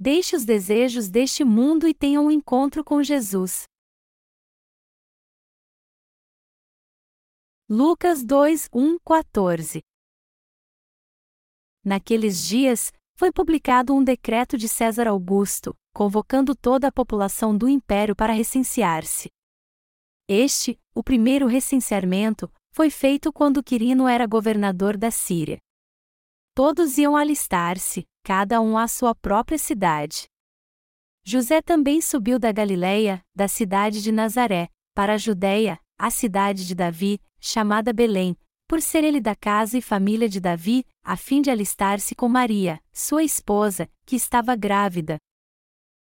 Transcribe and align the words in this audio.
Deixe 0.00 0.36
os 0.36 0.44
desejos 0.44 1.08
deste 1.08 1.42
mundo 1.42 1.88
e 1.88 1.92
tenha 1.92 2.20
um 2.20 2.30
encontro 2.30 2.84
com 2.84 3.02
Jesus. 3.02 3.64
Lucas 7.68 8.24
2, 8.24 8.68
1, 8.72 8.98
14 9.00 9.80
Naqueles 11.84 12.46
dias, 12.46 12.92
foi 13.16 13.32
publicado 13.32 13.92
um 13.92 14.04
decreto 14.04 14.56
de 14.56 14.68
César 14.68 15.08
Augusto, 15.08 15.74
convocando 15.92 16.54
toda 16.54 16.86
a 16.86 16.92
população 16.92 17.56
do 17.58 17.68
império 17.68 18.14
para 18.14 18.32
recensear-se. 18.32 19.28
Este, 20.28 20.78
o 20.94 21.02
primeiro 21.02 21.48
recenseamento, 21.48 22.48
foi 22.72 22.88
feito 22.88 23.32
quando 23.32 23.64
Quirino 23.64 24.06
era 24.06 24.26
governador 24.26 24.96
da 24.96 25.10
Síria. 25.10 25.58
Todos 26.54 26.98
iam 26.98 27.16
alistar-se, 27.16 28.04
cada 28.28 28.60
um 28.60 28.76
à 28.76 28.86
sua 28.86 29.14
própria 29.14 29.56
cidade. 29.56 30.28
José 31.24 31.62
também 31.62 32.02
subiu 32.02 32.38
da 32.38 32.52
Galiléia, 32.52 33.24
da 33.34 33.48
cidade 33.48 34.02
de 34.02 34.12
Nazaré, 34.12 34.68
para 34.94 35.14
a 35.14 35.16
Judéia, 35.16 35.80
a 35.98 36.10
cidade 36.10 36.66
de 36.66 36.74
Davi, 36.74 37.22
chamada 37.40 37.90
Belém, 37.90 38.36
por 38.68 38.82
ser 38.82 39.02
ele 39.02 39.18
da 39.18 39.34
casa 39.34 39.78
e 39.78 39.80
família 39.80 40.28
de 40.28 40.40
Davi, 40.40 40.84
a 41.02 41.16
fim 41.16 41.40
de 41.40 41.50
alistar-se 41.50 42.14
com 42.14 42.28
Maria, 42.28 42.78
sua 42.92 43.24
esposa, 43.24 43.88
que 44.04 44.14
estava 44.14 44.54
grávida. 44.54 45.16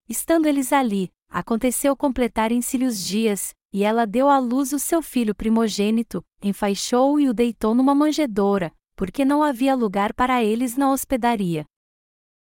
Estando 0.09 0.45
eles 0.45 0.73
ali, 0.73 1.09
aconteceu 1.29 1.95
completarem-se-lhe 1.95 2.85
os 2.85 3.01
dias, 3.01 3.53
e 3.71 3.81
ela 3.81 4.05
deu 4.05 4.27
à 4.27 4.39
luz 4.39 4.73
o 4.73 4.79
seu 4.79 5.01
filho 5.01 5.33
primogênito, 5.33 6.21
enfaixou-o 6.43 7.17
e 7.17 7.29
o 7.29 7.33
deitou 7.33 7.73
numa 7.73 7.95
manjedoura, 7.95 8.73
porque 8.97 9.23
não 9.23 9.41
havia 9.41 9.73
lugar 9.73 10.13
para 10.13 10.43
eles 10.43 10.75
na 10.75 10.91
hospedaria. 10.91 11.65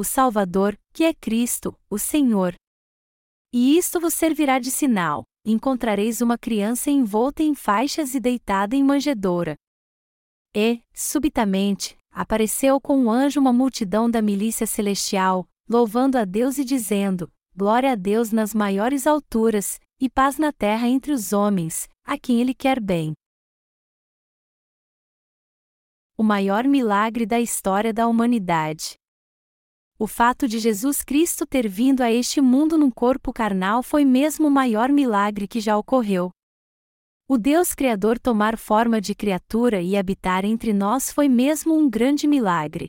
o 0.00 0.04
Salvador, 0.04 0.78
que 0.94 1.04
é 1.04 1.12
Cristo, 1.12 1.78
o 1.90 1.98
Senhor. 1.98 2.54
E 3.52 3.76
isto 3.76 4.00
vos 4.00 4.14
servirá 4.14 4.58
de 4.58 4.70
sinal: 4.70 5.24
encontrareis 5.44 6.22
uma 6.22 6.38
criança 6.38 6.90
envolta 6.90 7.42
em 7.42 7.54
faixas 7.54 8.14
e 8.14 8.20
deitada 8.20 8.74
em 8.74 8.82
manjedoura. 8.82 9.56
E, 10.56 10.80
subitamente, 10.94 11.98
apareceu 12.10 12.80
com 12.80 12.98
um 12.98 13.10
anjo 13.10 13.38
uma 13.38 13.52
multidão 13.52 14.10
da 14.10 14.22
milícia 14.22 14.66
celestial, 14.66 15.46
louvando 15.68 16.16
a 16.16 16.24
Deus 16.24 16.56
e 16.56 16.64
dizendo: 16.64 17.30
Glória 17.54 17.92
a 17.92 17.94
Deus 17.94 18.32
nas 18.32 18.54
maiores 18.54 19.06
alturas, 19.06 19.78
e 20.00 20.08
paz 20.08 20.38
na 20.38 20.50
terra 20.50 20.88
entre 20.88 21.12
os 21.12 21.34
homens, 21.34 21.86
a 22.06 22.18
quem 22.18 22.40
Ele 22.40 22.54
quer 22.54 22.80
bem. 22.80 23.12
O 26.16 26.22
maior 26.22 26.64
milagre 26.64 27.26
da 27.26 27.38
história 27.38 27.92
da 27.92 28.08
humanidade. 28.08 28.99
O 30.02 30.06
fato 30.06 30.48
de 30.48 30.58
Jesus 30.58 31.02
Cristo 31.02 31.44
ter 31.44 31.68
vindo 31.68 32.00
a 32.00 32.10
este 32.10 32.40
mundo 32.40 32.78
num 32.78 32.90
corpo 32.90 33.34
carnal 33.34 33.82
foi 33.82 34.02
mesmo 34.02 34.48
o 34.48 34.50
maior 34.50 34.88
milagre 34.88 35.46
que 35.46 35.60
já 35.60 35.76
ocorreu. 35.76 36.30
O 37.28 37.36
Deus 37.36 37.74
Criador 37.74 38.18
tomar 38.18 38.56
forma 38.56 38.98
de 38.98 39.14
criatura 39.14 39.82
e 39.82 39.98
habitar 39.98 40.42
entre 40.46 40.72
nós 40.72 41.12
foi 41.12 41.28
mesmo 41.28 41.76
um 41.76 41.90
grande 41.90 42.26
milagre. 42.26 42.88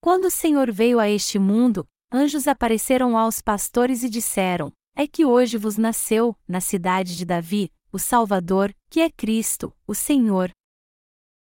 Quando 0.00 0.26
o 0.26 0.30
Senhor 0.30 0.70
veio 0.70 1.00
a 1.00 1.10
este 1.10 1.36
mundo, 1.36 1.84
anjos 2.12 2.46
apareceram 2.46 3.18
aos 3.18 3.42
pastores 3.42 4.04
e 4.04 4.08
disseram: 4.08 4.70
É 4.94 5.08
que 5.08 5.24
hoje 5.24 5.58
vos 5.58 5.76
nasceu, 5.76 6.36
na 6.46 6.60
cidade 6.60 7.16
de 7.16 7.24
Davi, 7.24 7.72
o 7.90 7.98
Salvador, 7.98 8.72
que 8.88 9.00
é 9.00 9.10
Cristo, 9.10 9.76
o 9.84 9.96
Senhor. 9.96 10.52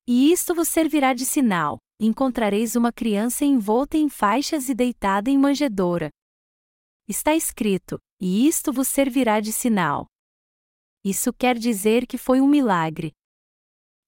E 0.08 0.32
isto 0.32 0.54
vos 0.54 0.68
servirá 0.68 1.12
de 1.12 1.26
sinal: 1.26 1.76
encontrareis 2.06 2.74
uma 2.74 2.92
criança 2.92 3.44
envolta 3.44 3.96
em 3.96 4.08
faixas 4.08 4.68
e 4.68 4.74
deitada 4.74 5.30
em 5.30 5.38
manjedoura. 5.38 6.10
Está 7.08 7.34
escrito: 7.34 7.98
E 8.20 8.46
isto 8.46 8.72
vos 8.72 8.88
servirá 8.88 9.40
de 9.40 9.52
sinal. 9.52 10.06
Isso 11.04 11.32
quer 11.32 11.58
dizer 11.58 12.06
que 12.06 12.16
foi 12.16 12.40
um 12.40 12.48
milagre. 12.48 13.12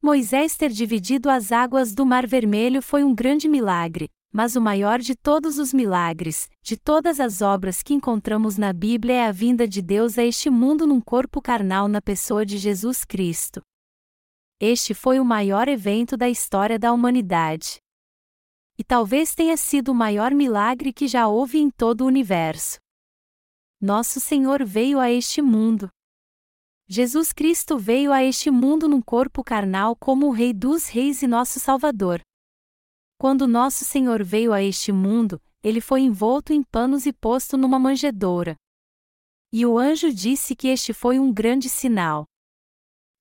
Moisés 0.03 0.57
ter 0.57 0.71
dividido 0.71 1.31
as 1.31 1.51
águas 1.51 1.95
do 1.95 2.05
Mar 2.05 2.27
Vermelho 2.27 2.83
foi 2.83 3.03
um 3.03 3.15
grande 3.15 3.49
milagre, 3.49 4.09
mas 4.33 4.57
o 4.57 4.61
maior 4.61 4.99
de 4.99 5.15
todos 5.15 5.59
os 5.59 5.73
milagres, 5.73 6.49
de 6.63 6.77
todas 6.77 7.21
as 7.21 7.41
obras 7.41 7.83
que 7.83 7.95
encontramos 7.95 8.59
na 8.59 8.73
Bíblia 8.73 9.15
é 9.15 9.27
a 9.27 9.33
vinda 9.33 9.67
de 9.67 9.81
Deus 9.81 10.19
a 10.19 10.25
este 10.25 10.51
mundo 10.51 10.87
num 10.87 11.01
corpo 11.01 11.41
carnal 11.41 11.89
na 11.89 12.03
pessoa 12.03 12.45
de 12.45 12.59
Jesus 12.59 13.05
Cristo. 13.05 13.63
Este 14.61 14.95
foi 14.95 15.21
o 15.21 15.25
maior 15.25 15.69
evento 15.69 16.17
da 16.17 16.29
história 16.29 16.79
da 16.79 16.93
humanidade. 16.93 17.79
E 18.77 18.83
talvez 18.83 19.35
tenha 19.35 19.57
sido 19.57 19.93
o 19.93 19.95
maior 19.95 20.33
milagre 20.33 20.93
que 20.93 21.07
já 21.07 21.29
houve 21.29 21.59
em 21.59 21.71
todo 21.71 22.03
o 22.03 22.07
universo. 22.07 22.79
Nosso 23.81 24.19
Senhor 24.19 24.65
veio 24.65 24.99
a 24.99 25.11
este 25.11 25.41
mundo. 25.41 25.89
Jesus 26.87 27.33
Cristo 27.33 27.79
veio 27.79 28.13
a 28.13 28.23
este 28.23 28.51
mundo 28.51 28.89
num 28.89 29.01
corpo 29.01 29.45
carnal 29.45 29.95
como 29.95 30.27
o 30.27 30.33
Rei 30.33 30.53
dos 30.53 30.89
Reis 30.89 31.23
e 31.23 31.27
nosso 31.27 31.61
Salvador. 31.61 32.21
Quando 33.17 33.47
nosso 33.47 33.85
Senhor 33.85 34.23
veio 34.25 34.53
a 34.53 34.63
este 34.63 34.91
mundo, 34.91 35.41
ele 35.63 35.81
foi 35.81 36.01
envolto 36.01 36.53
em 36.53 36.63
panos 36.63 37.07
e 37.07 37.13
posto 37.13 37.57
numa 37.57 37.79
manjedoura. 37.79 38.57
E 39.53 39.65
o 39.65 39.79
anjo 39.79 40.13
disse 40.13 40.55
que 40.57 40.69
este 40.69 40.93
foi 40.93 41.19
um 41.19 41.33
grande 41.33 41.69
sinal 41.69 42.27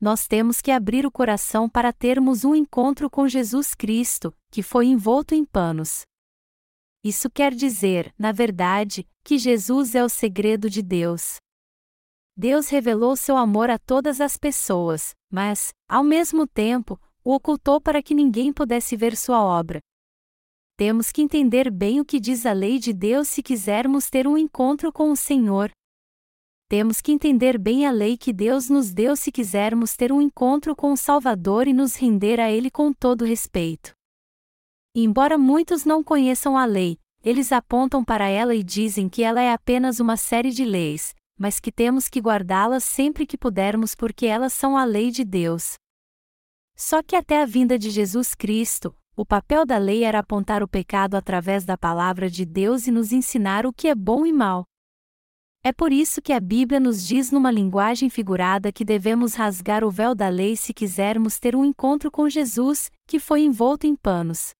nós 0.03 0.27
temos 0.27 0.59
que 0.59 0.69
abrir 0.69 1.05
o 1.05 1.11
coração 1.11 1.69
para 1.69 1.93
termos 1.93 2.43
um 2.43 2.53
encontro 2.53 3.09
com 3.09 3.25
Jesus 3.25 3.73
Cristo, 3.73 4.35
que 4.51 4.61
foi 4.61 4.87
envolto 4.87 5.33
em 5.33 5.45
panos. 5.45 6.01
Isso 7.01 7.29
quer 7.29 7.55
dizer, 7.55 8.13
na 8.19 8.33
verdade, 8.33 9.07
que 9.23 9.37
Jesus 9.37 9.95
é 9.95 10.03
o 10.03 10.09
segredo 10.09 10.69
de 10.69 10.81
Deus. 10.81 11.37
Deus 12.35 12.67
revelou 12.67 13.15
seu 13.15 13.37
amor 13.37 13.69
a 13.69 13.79
todas 13.79 14.19
as 14.19 14.35
pessoas, 14.35 15.15
mas, 15.31 15.73
ao 15.87 16.03
mesmo 16.03 16.45
tempo, 16.45 16.99
o 17.23 17.33
ocultou 17.33 17.79
para 17.79 18.03
que 18.03 18.13
ninguém 18.13 18.51
pudesse 18.51 18.97
ver 18.97 19.15
sua 19.15 19.41
obra. 19.41 19.79
Temos 20.75 21.13
que 21.13 21.21
entender 21.21 21.71
bem 21.71 22.01
o 22.01 22.05
que 22.05 22.19
diz 22.19 22.45
a 22.45 22.51
lei 22.51 22.77
de 22.77 22.91
Deus 22.91 23.29
se 23.29 23.41
quisermos 23.41 24.09
ter 24.09 24.27
um 24.27 24.37
encontro 24.37 24.91
com 24.91 25.09
o 25.11 25.15
Senhor, 25.15 25.71
temos 26.73 27.01
que 27.01 27.11
entender 27.11 27.59
bem 27.59 27.85
a 27.85 27.91
lei 27.91 28.17
que 28.17 28.33
Deus 28.33 28.67
nos 28.67 28.91
deu 28.91 29.15
se 29.15 29.31
quisermos 29.31 29.95
ter 29.95 30.11
um 30.11 30.19
encontro 30.19 30.75
com 30.75 30.91
o 30.91 30.97
Salvador 30.97 31.67
e 31.67 31.71
nos 31.71 31.95
render 31.95 32.39
a 32.39 32.49
Ele 32.49 32.71
com 32.71 32.91
todo 32.91 33.23
respeito. 33.23 33.93
Embora 34.95 35.37
muitos 35.37 35.85
não 35.85 36.03
conheçam 36.03 36.57
a 36.57 36.65
lei, 36.65 36.97
eles 37.23 37.51
apontam 37.51 38.03
para 38.03 38.27
ela 38.27 38.55
e 38.55 38.63
dizem 38.63 39.07
que 39.07 39.21
ela 39.21 39.39
é 39.39 39.53
apenas 39.53 39.99
uma 39.99 40.17
série 40.17 40.49
de 40.49 40.65
leis, 40.65 41.13
mas 41.37 41.59
que 41.59 41.71
temos 41.71 42.09
que 42.09 42.19
guardá-las 42.19 42.83
sempre 42.83 43.27
que 43.27 43.37
pudermos 43.37 43.93
porque 43.93 44.25
elas 44.25 44.51
são 44.51 44.75
a 44.75 44.83
lei 44.83 45.11
de 45.11 45.23
Deus. 45.23 45.75
Só 46.75 47.03
que 47.03 47.15
até 47.15 47.43
a 47.43 47.45
vinda 47.45 47.77
de 47.77 47.91
Jesus 47.91 48.33
Cristo, 48.33 48.95
o 49.15 49.23
papel 49.23 49.63
da 49.63 49.77
lei 49.77 50.03
era 50.03 50.17
apontar 50.17 50.63
o 50.63 50.67
pecado 50.67 51.13
através 51.13 51.65
da 51.65 51.77
palavra 51.77 52.31
de 52.31 52.43
Deus 52.43 52.87
e 52.87 52.91
nos 52.91 53.11
ensinar 53.11 53.63
o 53.63 53.71
que 53.71 53.87
é 53.87 53.93
bom 53.93 54.25
e 54.25 54.33
mal. 54.33 54.65
É 55.65 55.71
por 55.71 55.93
isso 55.93 56.21
que 56.21 56.33
a 56.33 56.41
Bíblia 56.41 56.77
nos 56.77 57.07
diz 57.07 57.31
numa 57.31 57.49
linguagem 57.49 58.09
figurada 58.09 58.69
que 58.69 58.83
devemos 58.83 59.33
rasgar 59.33 59.81
o 59.81 59.89
véu 59.89 60.13
da 60.13 60.27
lei 60.27 60.57
se 60.57 60.73
quisermos 60.73 61.39
ter 61.39 61.55
um 61.55 61.63
encontro 61.63 62.11
com 62.11 62.27
Jesus, 62.27 62.91
que 63.07 63.17
foi 63.17 63.43
envolto 63.43 63.87
em 63.87 63.95
panos. 63.95 64.51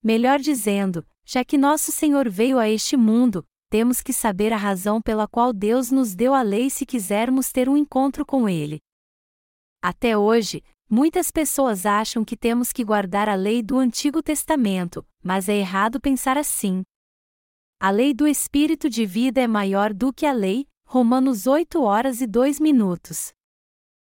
Melhor 0.00 0.38
dizendo, 0.38 1.04
já 1.24 1.44
que 1.44 1.58
nosso 1.58 1.90
Senhor 1.90 2.28
veio 2.30 2.60
a 2.60 2.68
este 2.68 2.96
mundo, 2.96 3.44
temos 3.68 4.00
que 4.00 4.12
saber 4.12 4.52
a 4.52 4.56
razão 4.56 5.02
pela 5.02 5.26
qual 5.26 5.52
Deus 5.52 5.90
nos 5.90 6.14
deu 6.14 6.32
a 6.32 6.42
lei 6.42 6.70
se 6.70 6.86
quisermos 6.86 7.50
ter 7.50 7.68
um 7.68 7.76
encontro 7.76 8.24
com 8.24 8.48
Ele. 8.48 8.78
Até 9.82 10.16
hoje, 10.16 10.62
muitas 10.88 11.32
pessoas 11.32 11.84
acham 11.84 12.24
que 12.24 12.36
temos 12.36 12.72
que 12.72 12.84
guardar 12.84 13.28
a 13.28 13.34
lei 13.34 13.64
do 13.64 13.78
Antigo 13.78 14.22
Testamento, 14.22 15.04
mas 15.20 15.48
é 15.48 15.56
errado 15.56 16.00
pensar 16.00 16.38
assim. 16.38 16.84
A 17.84 17.90
lei 17.90 18.14
do 18.14 18.26
Espírito 18.26 18.88
de 18.88 19.04
vida 19.04 19.42
é 19.42 19.46
maior 19.46 19.92
do 19.92 20.10
que 20.10 20.24
a 20.24 20.32
lei, 20.32 20.66
Romanos 20.86 21.46
8 21.46 21.82
horas 21.82 22.22
e 22.22 22.26
2 22.26 22.58
minutos. 22.58 23.30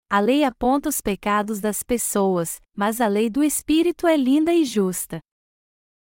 A 0.07 0.19
lei 0.19 0.43
aponta 0.43 0.87
os 0.87 1.01
pecados 1.01 1.59
das 1.59 1.81
pessoas, 1.81 2.61
mas 2.77 3.01
a 3.01 3.07
lei 3.07 3.27
do 3.27 3.43
Espírito 3.43 4.05
é 4.05 4.15
linda 4.15 4.53
e 4.53 4.63
justa. 4.63 5.19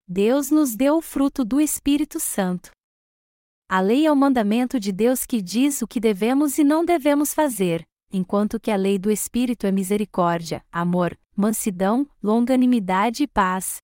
Deus 0.07 0.51
nos 0.51 0.77
deu 0.77 0.99
o 0.99 1.01
fruto 1.01 1.47
do 1.47 1.59
Espírito 1.59 2.21
Santo. 2.21 2.73
A 3.71 3.81
lei 3.81 4.05
é 4.05 4.13
o 4.13 4.17
mandamento 4.17 4.79
de 4.79 4.93
Deus 4.93 5.25
que 5.25 5.41
diz 5.41 5.81
o 5.81 5.89
que 5.89 5.99
devemos 5.99 6.59
e 6.59 6.63
não 6.63 6.85
devemos 6.85 7.33
fazer, 7.33 7.83
enquanto 8.13 8.61
que 8.61 8.71
a 8.71 8.77
lei 8.77 8.99
do 8.99 9.11
Espírito 9.11 9.67
é 9.67 9.73
misericórdia, 9.73 10.63
amor, 10.71 11.19
mansidão, 11.35 12.07
longanimidade 12.23 13.23
e 13.23 13.27
paz. 13.27 13.79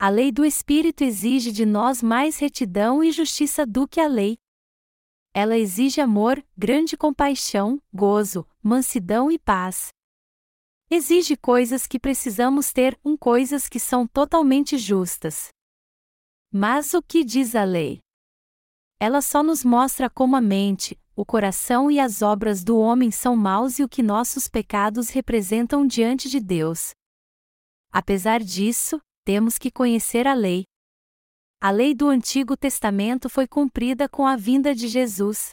A 0.00 0.10
lei 0.10 0.30
do 0.30 0.44
Espírito 0.44 1.02
exige 1.02 1.50
de 1.50 1.66
nós 1.66 2.00
mais 2.00 2.38
retidão 2.38 3.02
e 3.02 3.10
justiça 3.10 3.66
do 3.66 3.88
que 3.88 4.00
a 4.00 4.06
lei. 4.06 4.38
Ela 5.34 5.58
exige 5.58 6.00
amor, 6.00 6.40
grande 6.56 6.96
compaixão, 6.96 7.82
gozo, 7.92 8.46
mansidão 8.62 9.28
e 9.28 9.40
paz. 9.40 9.88
Exige 10.88 11.36
coisas 11.36 11.84
que 11.84 11.98
precisamos 11.98 12.72
ter, 12.72 12.96
um 13.04 13.16
coisas 13.16 13.68
que 13.68 13.80
são 13.80 14.06
totalmente 14.06 14.78
justas. 14.78 15.48
Mas 16.52 16.94
o 16.94 17.02
que 17.02 17.24
diz 17.24 17.56
a 17.56 17.64
lei? 17.64 17.98
Ela 19.00 19.20
só 19.20 19.42
nos 19.42 19.64
mostra 19.64 20.08
como 20.08 20.36
a 20.36 20.40
mente, 20.40 20.96
o 21.16 21.26
coração 21.26 21.90
e 21.90 21.98
as 21.98 22.22
obras 22.22 22.62
do 22.62 22.78
homem 22.78 23.10
são 23.10 23.34
maus 23.34 23.80
e 23.80 23.82
o 23.82 23.88
que 23.88 24.04
nossos 24.04 24.46
pecados 24.46 25.10
representam 25.10 25.84
diante 25.84 26.28
de 26.28 26.38
Deus. 26.38 26.92
Apesar 27.90 28.40
disso, 28.44 29.00
temos 29.28 29.58
que 29.58 29.70
conhecer 29.70 30.26
a 30.26 30.32
lei. 30.32 30.64
A 31.60 31.70
lei 31.70 31.94
do 31.94 32.08
Antigo 32.08 32.56
Testamento 32.56 33.28
foi 33.28 33.46
cumprida 33.46 34.08
com 34.08 34.26
a 34.26 34.36
vinda 34.36 34.74
de 34.74 34.88
Jesus. 34.88 35.50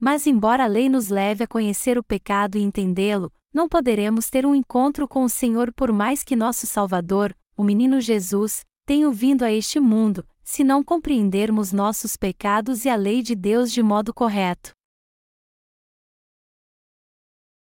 Mas, 0.00 0.28
embora 0.28 0.62
a 0.62 0.68
lei 0.68 0.88
nos 0.88 1.08
leve 1.08 1.42
a 1.42 1.48
conhecer 1.48 1.98
o 1.98 2.04
pecado 2.04 2.56
e 2.56 2.62
entendê-lo, 2.62 3.32
não 3.52 3.68
poderemos 3.68 4.30
ter 4.30 4.46
um 4.46 4.54
encontro 4.54 5.08
com 5.08 5.24
o 5.24 5.28
Senhor 5.28 5.72
por 5.72 5.90
mais 5.90 6.22
que 6.22 6.36
nosso 6.36 6.68
Salvador, 6.68 7.36
o 7.56 7.64
menino 7.64 8.00
Jesus, 8.00 8.64
tenha 8.86 9.10
vindo 9.10 9.42
a 9.42 9.50
este 9.50 9.80
mundo, 9.80 10.24
se 10.44 10.62
não 10.62 10.84
compreendermos 10.84 11.72
nossos 11.72 12.16
pecados 12.16 12.84
e 12.84 12.88
a 12.88 12.94
lei 12.94 13.22
de 13.22 13.34
Deus 13.34 13.72
de 13.72 13.82
modo 13.82 14.14
correto. 14.14 14.70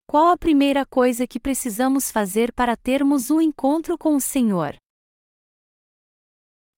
Qual 0.08 0.30
a 0.30 0.38
primeira 0.38 0.86
coisa 0.86 1.28
que 1.28 1.38
precisamos 1.38 2.10
fazer 2.10 2.54
para 2.54 2.78
termos 2.78 3.30
um 3.30 3.42
encontro 3.42 3.98
com 3.98 4.16
o 4.16 4.22
Senhor? 4.22 4.78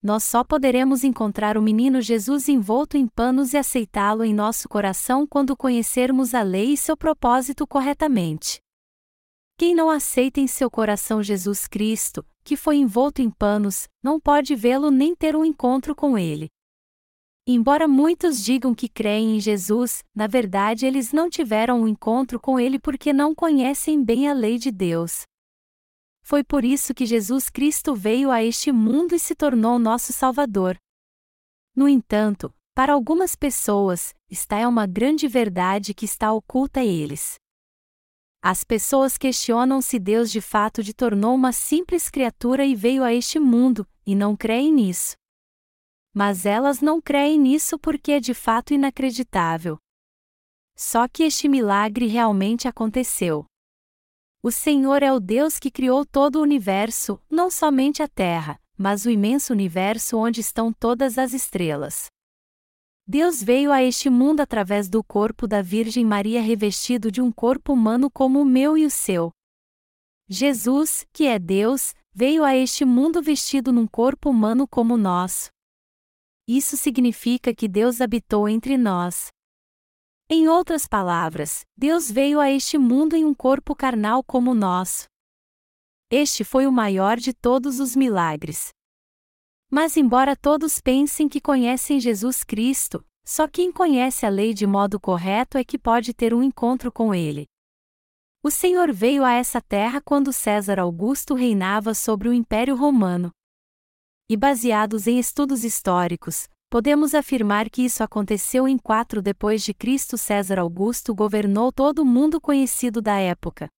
Nós 0.03 0.25
só 0.25 0.43
poderemos 0.43 1.05
encontrar 1.05 1.57
o 1.57 1.61
menino 1.61 2.01
Jesus 2.01 2.49
envolto 2.49 2.97
em 2.97 3.07
panos 3.07 3.53
e 3.53 3.57
aceitá-lo 3.57 4.25
em 4.25 4.33
nosso 4.33 4.67
coração 4.67 5.25
quando 5.25 5.55
conhecermos 5.55 6.33
a 6.33 6.41
lei 6.41 6.73
e 6.73 6.77
seu 6.77 6.97
propósito 6.97 7.65
corretamente. 7.65 8.59
Quem 9.57 9.73
não 9.73 9.89
aceita 9.89 10.41
em 10.41 10.47
seu 10.47 10.69
coração 10.69 11.23
Jesus 11.23 11.67
Cristo, 11.67 12.25
que 12.43 12.57
foi 12.57 12.75
envolto 12.75 13.21
em 13.21 13.29
panos, 13.29 13.87
não 14.03 14.19
pode 14.19 14.55
vê-lo 14.55 14.91
nem 14.91 15.15
ter 15.15 15.37
um 15.37 15.45
encontro 15.45 15.95
com 15.95 16.17
ele. 16.17 16.49
Embora 17.47 17.87
muitos 17.87 18.43
digam 18.43 18.75
que 18.75 18.89
creem 18.89 19.37
em 19.37 19.39
Jesus, 19.39 20.03
na 20.13 20.27
verdade 20.27 20.85
eles 20.85 21.13
não 21.13 21.29
tiveram 21.29 21.81
um 21.81 21.87
encontro 21.87 22.41
com 22.41 22.59
ele 22.59 22.77
porque 22.77 23.13
não 23.13 23.33
conhecem 23.33 24.03
bem 24.03 24.27
a 24.27 24.33
lei 24.33 24.57
de 24.57 24.69
Deus. 24.69 25.23
Foi 26.23 26.41
por 26.41 26.63
isso 26.63 26.93
que 26.93 27.05
Jesus 27.05 27.49
Cristo 27.49 27.93
veio 27.93 28.31
a 28.31 28.41
este 28.41 28.71
mundo 28.71 29.13
e 29.13 29.19
se 29.19 29.35
tornou 29.35 29.77
nosso 29.77 30.13
Salvador. 30.13 30.77
No 31.75 31.87
entanto, 31.87 32.53
para 32.73 32.93
algumas 32.93 33.35
pessoas, 33.35 34.15
esta 34.31 34.55
é 34.57 34.65
uma 34.65 34.87
grande 34.87 35.27
verdade 35.27 35.93
que 35.93 36.05
está 36.05 36.31
oculta 36.31 36.79
a 36.79 36.85
eles. 36.85 37.35
As 38.41 38.63
pessoas 38.63 39.17
questionam 39.17 39.81
se 39.81 39.99
Deus 39.99 40.31
de 40.31 40.39
fato 40.39 40.81
de 40.81 40.93
tornou 40.93 41.35
uma 41.35 41.51
simples 41.51 42.09
criatura 42.09 42.65
e 42.65 42.73
veio 42.73 43.03
a 43.03 43.13
este 43.13 43.37
mundo, 43.37 43.87
e 44.05 44.15
não 44.15 44.35
creem 44.35 44.71
nisso. 44.73 45.15
Mas 46.13 46.45
elas 46.45 46.79
não 46.79 47.01
creem 47.01 47.37
nisso 47.37 47.77
porque 47.77 48.13
é 48.13 48.19
de 48.19 48.33
fato 48.33 48.73
inacreditável. 48.73 49.77
Só 50.75 51.07
que 51.07 51.23
este 51.23 51.47
milagre 51.49 52.07
realmente 52.07 52.67
aconteceu. 52.67 53.45
O 54.45 54.51
Senhor 54.51 55.01
é 55.01 55.09
o 55.09 55.21
Deus 55.21 55.57
que 55.57 55.71
criou 55.71 56.05
todo 56.05 56.35
o 56.35 56.41
universo, 56.41 57.17
não 57.29 57.49
somente 57.49 58.03
a 58.03 58.09
Terra, 58.09 58.59
mas 58.77 59.05
o 59.05 59.09
imenso 59.09 59.53
universo 59.53 60.17
onde 60.17 60.41
estão 60.41 60.73
todas 60.73 61.17
as 61.17 61.31
estrelas. 61.31 62.07
Deus 63.07 63.41
veio 63.41 63.71
a 63.71 63.81
este 63.81 64.09
mundo 64.09 64.41
através 64.41 64.89
do 64.89 65.01
corpo 65.01 65.47
da 65.47 65.61
Virgem 65.61 66.03
Maria 66.03 66.41
revestido 66.41 67.09
de 67.09 67.21
um 67.21 67.31
corpo 67.31 67.71
humano 67.71 68.11
como 68.11 68.41
o 68.41 68.45
meu 68.45 68.77
e 68.77 68.85
o 68.85 68.89
seu. 68.89 69.31
Jesus, 70.27 71.07
que 71.13 71.25
é 71.25 71.39
Deus, 71.39 71.95
veio 72.13 72.43
a 72.43 72.53
este 72.53 72.83
mundo 72.83 73.21
vestido 73.21 73.71
num 73.71 73.87
corpo 73.87 74.29
humano 74.29 74.67
como 74.67 74.95
o 74.95 74.97
nosso. 74.97 75.51
Isso 76.45 76.75
significa 76.75 77.55
que 77.55 77.69
Deus 77.69 78.01
habitou 78.01 78.49
entre 78.49 78.77
nós. 78.77 79.32
Em 80.29 80.47
outras 80.47 80.87
palavras, 80.87 81.65
Deus 81.75 82.09
veio 82.09 82.39
a 82.39 82.49
este 82.49 82.77
mundo 82.77 83.15
em 83.15 83.25
um 83.25 83.33
corpo 83.33 83.75
carnal 83.75 84.23
como 84.23 84.51
o 84.51 84.55
nosso. 84.55 85.05
Este 86.09 86.43
foi 86.43 86.65
o 86.65 86.71
maior 86.71 87.17
de 87.17 87.33
todos 87.33 87.79
os 87.79 87.95
milagres. 87.95 88.69
Mas, 89.69 89.97
embora 89.97 90.35
todos 90.35 90.79
pensem 90.79 91.27
que 91.27 91.41
conhecem 91.41 91.99
Jesus 91.99 92.43
Cristo, 92.43 93.03
só 93.25 93.47
quem 93.47 93.71
conhece 93.71 94.25
a 94.25 94.29
lei 94.29 94.53
de 94.53 94.67
modo 94.67 94.99
correto 94.99 95.57
é 95.57 95.63
que 95.63 95.79
pode 95.79 96.13
ter 96.13 96.33
um 96.33 96.43
encontro 96.43 96.91
com 96.91 97.13
ele. 97.13 97.47
O 98.43 98.51
Senhor 98.51 98.91
veio 98.93 99.23
a 99.23 99.31
essa 99.31 99.61
terra 99.61 100.01
quando 100.01 100.33
César 100.33 100.79
Augusto 100.79 101.33
reinava 101.33 101.93
sobre 101.93 102.27
o 102.29 102.33
Império 102.33 102.75
Romano. 102.75 103.31
E 104.29 104.37
baseados 104.37 105.07
em 105.07 105.17
estudos 105.17 105.63
históricos, 105.63 106.47
podemos 106.73 107.13
afirmar 107.13 107.69
que 107.69 107.83
isso 107.83 108.03
aconteceu 108.03 108.67
em 108.67 108.79
4 108.79 109.21
depois 109.21 109.61
de 109.61 109.75
Cristo 109.75 110.17
César 110.17 110.57
Augusto 110.57 111.13
governou 111.13 111.71
todo 111.71 111.99
o 111.99 112.05
mundo 112.05 112.41
conhecido 112.41 112.99
da 112.99 113.19
época. 113.19 113.69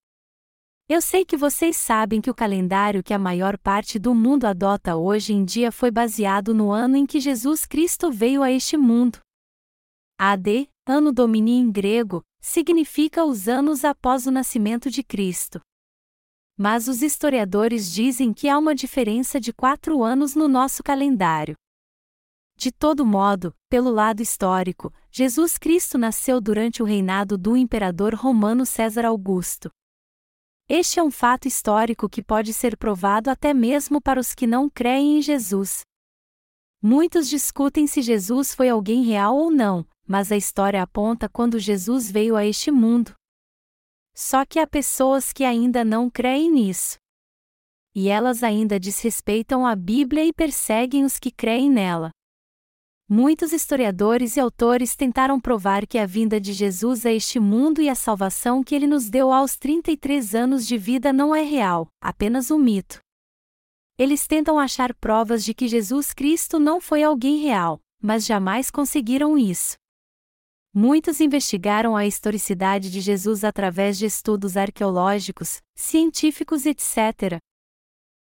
Eu 0.88 1.02
sei 1.02 1.26
que 1.26 1.36
vocês 1.36 1.76
sabem 1.76 2.22
que 2.22 2.30
o 2.30 2.34
calendário 2.34 3.04
que 3.04 3.14
a 3.14 3.20
maior 3.20 3.58
parte 3.58 4.00
do 4.00 4.16
mundo 4.16 4.46
adota 4.46 4.96
hoje 4.96 5.34
em 5.34 5.44
dia 5.44 5.74
foi 5.74 5.92
baseado 5.92 6.54
no 6.54 6.72
ano 6.72 6.96
em 6.96 7.06
que 7.06 7.20
Jesus 7.20 7.66
Cristo 7.66 8.10
veio 8.10 8.42
a 8.42 8.50
este 8.50 8.78
mundo. 8.78 9.20
AD, 10.18 10.70
Ano 10.88 11.12
Domini 11.12 11.58
em 11.58 11.70
grego, 11.70 12.24
significa 12.40 13.26
os 13.26 13.50
anos 13.50 13.84
após 13.84 14.26
o 14.26 14.32
nascimento 14.32 14.90
de 14.90 15.04
Cristo. 15.04 15.60
Mas 16.58 16.88
os 16.88 17.02
historiadores 17.02 17.92
dizem 17.92 18.32
que 18.32 18.48
há 18.48 18.58
uma 18.58 18.74
diferença 18.74 19.38
de 19.38 19.52
quatro 19.52 20.02
anos 20.02 20.34
no 20.34 20.48
nosso 20.48 20.82
calendário. 20.82 21.58
De 22.58 22.72
todo 22.72 23.06
modo, 23.06 23.54
pelo 23.70 23.92
lado 23.92 24.22
histórico, 24.22 24.94
Jesus 25.12 25.58
Cristo 25.58 25.98
nasceu 25.98 26.40
durante 26.40 26.82
o 26.82 26.86
reinado 26.86 27.38
do 27.38 27.58
imperador 27.58 28.16
romano 28.16 28.66
César 28.66 29.06
Augusto. 29.06 29.70
Este 30.68 31.00
é 31.00 31.04
um 31.04 31.12
fato 31.12 31.48
histórico 31.48 32.10
que 32.10 32.24
pode 32.24 32.54
ser 32.54 32.76
provado 32.76 33.30
até 33.30 33.54
mesmo 33.54 34.02
para 34.02 34.20
os 34.20 34.34
que 34.34 34.48
não 34.48 34.70
creem 34.70 35.18
em 35.18 35.22
Jesus. 35.22 35.82
Muitos 36.82 37.30
discutem 37.30 37.86
se 37.86 38.02
Jesus 38.02 38.56
foi 38.56 38.70
alguém 38.70 39.04
real 39.04 39.36
ou 39.36 39.52
não, 39.52 39.86
mas 40.08 40.32
a 40.32 40.38
história 40.38 40.82
aponta 40.82 41.28
quando 41.28 41.60
Jesus 41.60 42.10
veio 42.10 42.36
a 42.36 42.46
este 42.46 42.72
mundo. 42.72 43.14
Só 44.16 44.46
que 44.46 44.60
há 44.60 44.66
pessoas 44.66 45.34
que 45.34 45.44
ainda 45.44 45.84
não 45.84 46.10
creem 46.10 46.50
nisso. 46.50 46.98
E 47.94 48.08
elas 48.08 48.44
ainda 48.44 48.80
desrespeitam 48.80 49.66
a 49.66 49.76
Bíblia 49.76 50.26
e 50.26 50.34
perseguem 50.34 51.04
os 51.04 51.20
que 51.20 51.32
creem 51.32 51.70
nela. 51.70 52.12
Muitos 53.08 53.54
historiadores 53.54 54.36
e 54.36 54.40
autores 54.40 54.96
tentaram 54.96 55.40
provar 55.40 55.86
que 55.86 56.00
a 56.00 56.08
vinda 56.08 56.42
de 56.42 56.52
Jesus 56.52 57.06
a 57.06 57.12
este 57.12 57.40
mundo 57.40 57.80
e 57.80 57.88
a 57.88 57.94
salvação 57.94 58.64
que 58.64 58.74
ele 58.74 58.88
nos 58.88 59.12
deu 59.12 59.32
aos 59.32 59.56
33 59.58 60.34
anos 60.34 60.66
de 60.66 60.76
vida 60.76 61.14
não 61.14 61.36
é 61.36 61.44
real, 61.44 61.88
apenas 62.02 62.50
um 62.50 62.58
mito. 62.58 63.00
Eles 63.96 64.26
tentam 64.26 64.58
achar 64.58 64.92
provas 64.96 65.46
de 65.46 65.54
que 65.54 65.68
Jesus 65.68 66.14
Cristo 66.14 66.58
não 66.58 66.82
foi 66.82 67.04
alguém 67.04 67.38
real, 67.38 67.80
mas 68.02 68.26
jamais 68.26 68.72
conseguiram 68.72 69.38
isso. 69.38 69.76
Muitos 70.74 71.22
investigaram 71.22 71.96
a 71.96 72.08
historicidade 72.08 72.90
de 72.90 73.02
Jesus 73.02 73.44
através 73.44 74.00
de 74.00 74.08
estudos 74.08 74.58
arqueológicos, 74.58 75.62
científicos, 75.76 76.66
etc. 76.66 77.38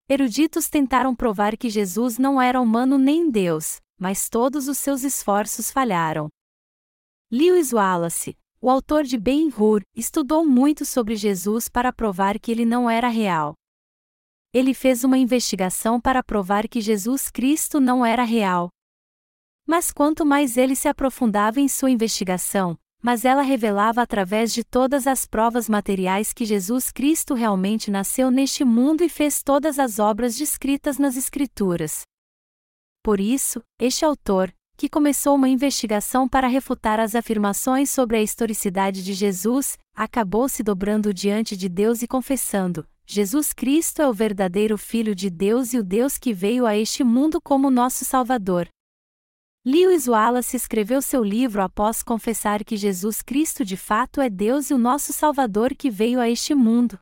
Eruditos 0.07 0.69
tentaram 0.69 1.15
provar 1.15 1.57
que 1.57 1.67
Jesus 1.67 2.19
não 2.19 2.39
era 2.39 2.61
humano 2.61 2.99
nem 2.99 3.29
Deus, 3.29 3.81
mas 3.97 4.29
todos 4.29 4.67
os 4.67 4.77
seus 4.77 5.03
esforços 5.03 5.71
falharam. 5.71 6.29
Lewis 7.31 7.73
Wallace, 7.73 8.37
o 8.61 8.69
autor 8.69 9.03
de 9.03 9.17
Ben-Hur, 9.17 9.81
estudou 9.95 10.45
muito 10.45 10.85
sobre 10.85 11.15
Jesus 11.15 11.67
para 11.67 11.91
provar 11.93 12.39
que 12.39 12.51
ele 12.51 12.65
não 12.65 12.89
era 12.89 13.07
real. 13.07 13.53
Ele 14.53 14.73
fez 14.73 15.03
uma 15.03 15.17
investigação 15.17 15.99
para 15.99 16.23
provar 16.23 16.67
que 16.67 16.81
Jesus 16.81 17.29
Cristo 17.29 17.79
não 17.79 18.05
era 18.05 18.23
real. 18.23 18.69
Mas 19.65 19.91
quanto 19.91 20.25
mais 20.25 20.57
ele 20.57 20.75
se 20.75 20.87
aprofundava 20.87 21.59
em 21.59 21.67
sua 21.67 21.91
investigação, 21.91 22.77
mas 23.01 23.25
ela 23.25 23.41
revelava 23.41 24.01
através 24.01 24.53
de 24.53 24.63
todas 24.63 25.05
as 25.05 25.25
provas 25.25 25.69
materiais 25.69 26.33
que 26.33 26.45
Jesus 26.45 26.91
Cristo 26.91 27.33
realmente 27.33 27.91
nasceu 27.91 28.31
neste 28.31 28.63
mundo 28.63 29.03
e 29.03 29.09
fez 29.09 29.43
todas 29.43 29.77
as 29.77 29.99
obras 29.99 30.35
descritas 30.35 30.97
nas 30.97 31.15
Escrituras. 31.15 32.01
Por 33.07 33.21
isso, 33.21 33.63
este 33.79 34.03
autor, 34.03 34.53
que 34.75 34.89
começou 34.89 35.33
uma 35.35 35.47
investigação 35.47 36.27
para 36.27 36.45
refutar 36.45 36.99
as 36.99 37.15
afirmações 37.15 37.89
sobre 37.89 38.17
a 38.17 38.21
historicidade 38.21 39.01
de 39.01 39.13
Jesus, 39.13 39.77
acabou 39.95 40.49
se 40.49 40.61
dobrando 40.61 41.13
diante 41.13 41.55
de 41.55 41.69
Deus 41.69 42.01
e 42.01 42.07
confessando: 42.07 42.85
Jesus 43.05 43.53
Cristo 43.53 44.01
é 44.01 44.09
o 44.09 44.13
verdadeiro 44.13 44.77
Filho 44.77 45.15
de 45.15 45.29
Deus 45.29 45.71
e 45.71 45.77
o 45.77 45.83
Deus 45.85 46.17
que 46.17 46.33
veio 46.33 46.65
a 46.65 46.75
este 46.75 47.01
mundo 47.01 47.39
como 47.39 47.71
nosso 47.71 48.03
Salvador. 48.03 48.67
Lewis 49.65 50.09
Wallace 50.09 50.57
escreveu 50.57 51.01
seu 51.01 51.23
livro 51.23 51.61
após 51.61 52.03
confessar 52.03 52.61
que 52.65 52.75
Jesus 52.75 53.21
Cristo 53.21 53.63
de 53.63 53.77
fato 53.77 54.19
é 54.19 54.29
Deus 54.29 54.69
e 54.69 54.73
o 54.73 54.77
nosso 54.77 55.13
Salvador 55.13 55.73
que 55.73 55.89
veio 55.89 56.19
a 56.19 56.29
este 56.29 56.53
mundo. 56.53 56.99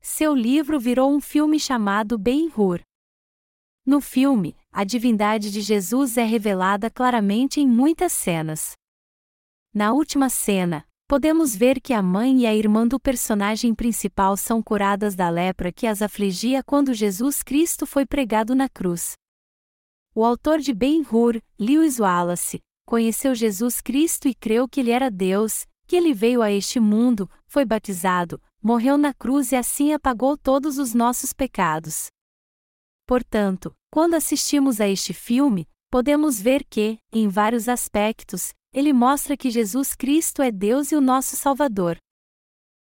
Seu 0.00 0.34
livro 0.34 0.80
virou 0.80 1.14
um 1.14 1.20
filme 1.20 1.60
chamado 1.60 2.16
Ben-Hur. 2.16 2.80
No 3.84 4.00
filme, 4.00 4.56
a 4.70 4.84
divindade 4.84 5.50
de 5.50 5.60
Jesus 5.60 6.16
é 6.16 6.22
revelada 6.22 6.88
claramente 6.88 7.60
em 7.60 7.66
muitas 7.66 8.12
cenas. 8.12 8.74
Na 9.74 9.92
última 9.92 10.28
cena, 10.28 10.86
podemos 11.08 11.56
ver 11.56 11.80
que 11.80 11.92
a 11.92 12.00
mãe 12.00 12.42
e 12.42 12.46
a 12.46 12.54
irmã 12.54 12.86
do 12.86 13.00
personagem 13.00 13.74
principal 13.74 14.36
são 14.36 14.62
curadas 14.62 15.16
da 15.16 15.28
lepra 15.28 15.72
que 15.72 15.88
as 15.88 16.00
afligia 16.00 16.62
quando 16.62 16.94
Jesus 16.94 17.42
Cristo 17.42 17.84
foi 17.84 18.06
pregado 18.06 18.54
na 18.54 18.68
cruz. 18.68 19.14
O 20.14 20.24
autor 20.24 20.60
de 20.60 20.72
Ben-Hur, 20.72 21.42
Lewis 21.58 21.98
Wallace, 21.98 22.60
conheceu 22.86 23.34
Jesus 23.34 23.80
Cristo 23.80 24.28
e 24.28 24.34
creu 24.34 24.68
que 24.68 24.78
ele 24.78 24.92
era 24.92 25.10
Deus, 25.10 25.66
que 25.88 25.96
ele 25.96 26.14
veio 26.14 26.40
a 26.40 26.52
este 26.52 26.78
mundo, 26.78 27.28
foi 27.46 27.64
batizado, 27.64 28.40
morreu 28.62 28.96
na 28.96 29.12
cruz 29.12 29.50
e 29.50 29.56
assim 29.56 29.92
apagou 29.92 30.36
todos 30.36 30.78
os 30.78 30.94
nossos 30.94 31.32
pecados. 31.32 32.06
Portanto, 33.12 33.74
quando 33.90 34.14
assistimos 34.14 34.80
a 34.80 34.88
este 34.88 35.12
filme, 35.12 35.68
podemos 35.90 36.40
ver 36.40 36.64
que, 36.64 36.96
em 37.12 37.28
vários 37.28 37.68
aspectos, 37.68 38.54
ele 38.72 38.90
mostra 38.90 39.36
que 39.36 39.50
Jesus 39.50 39.94
Cristo 39.94 40.40
é 40.40 40.50
Deus 40.50 40.92
e 40.92 40.96
o 40.96 41.00
nosso 41.02 41.36
Salvador. 41.36 41.98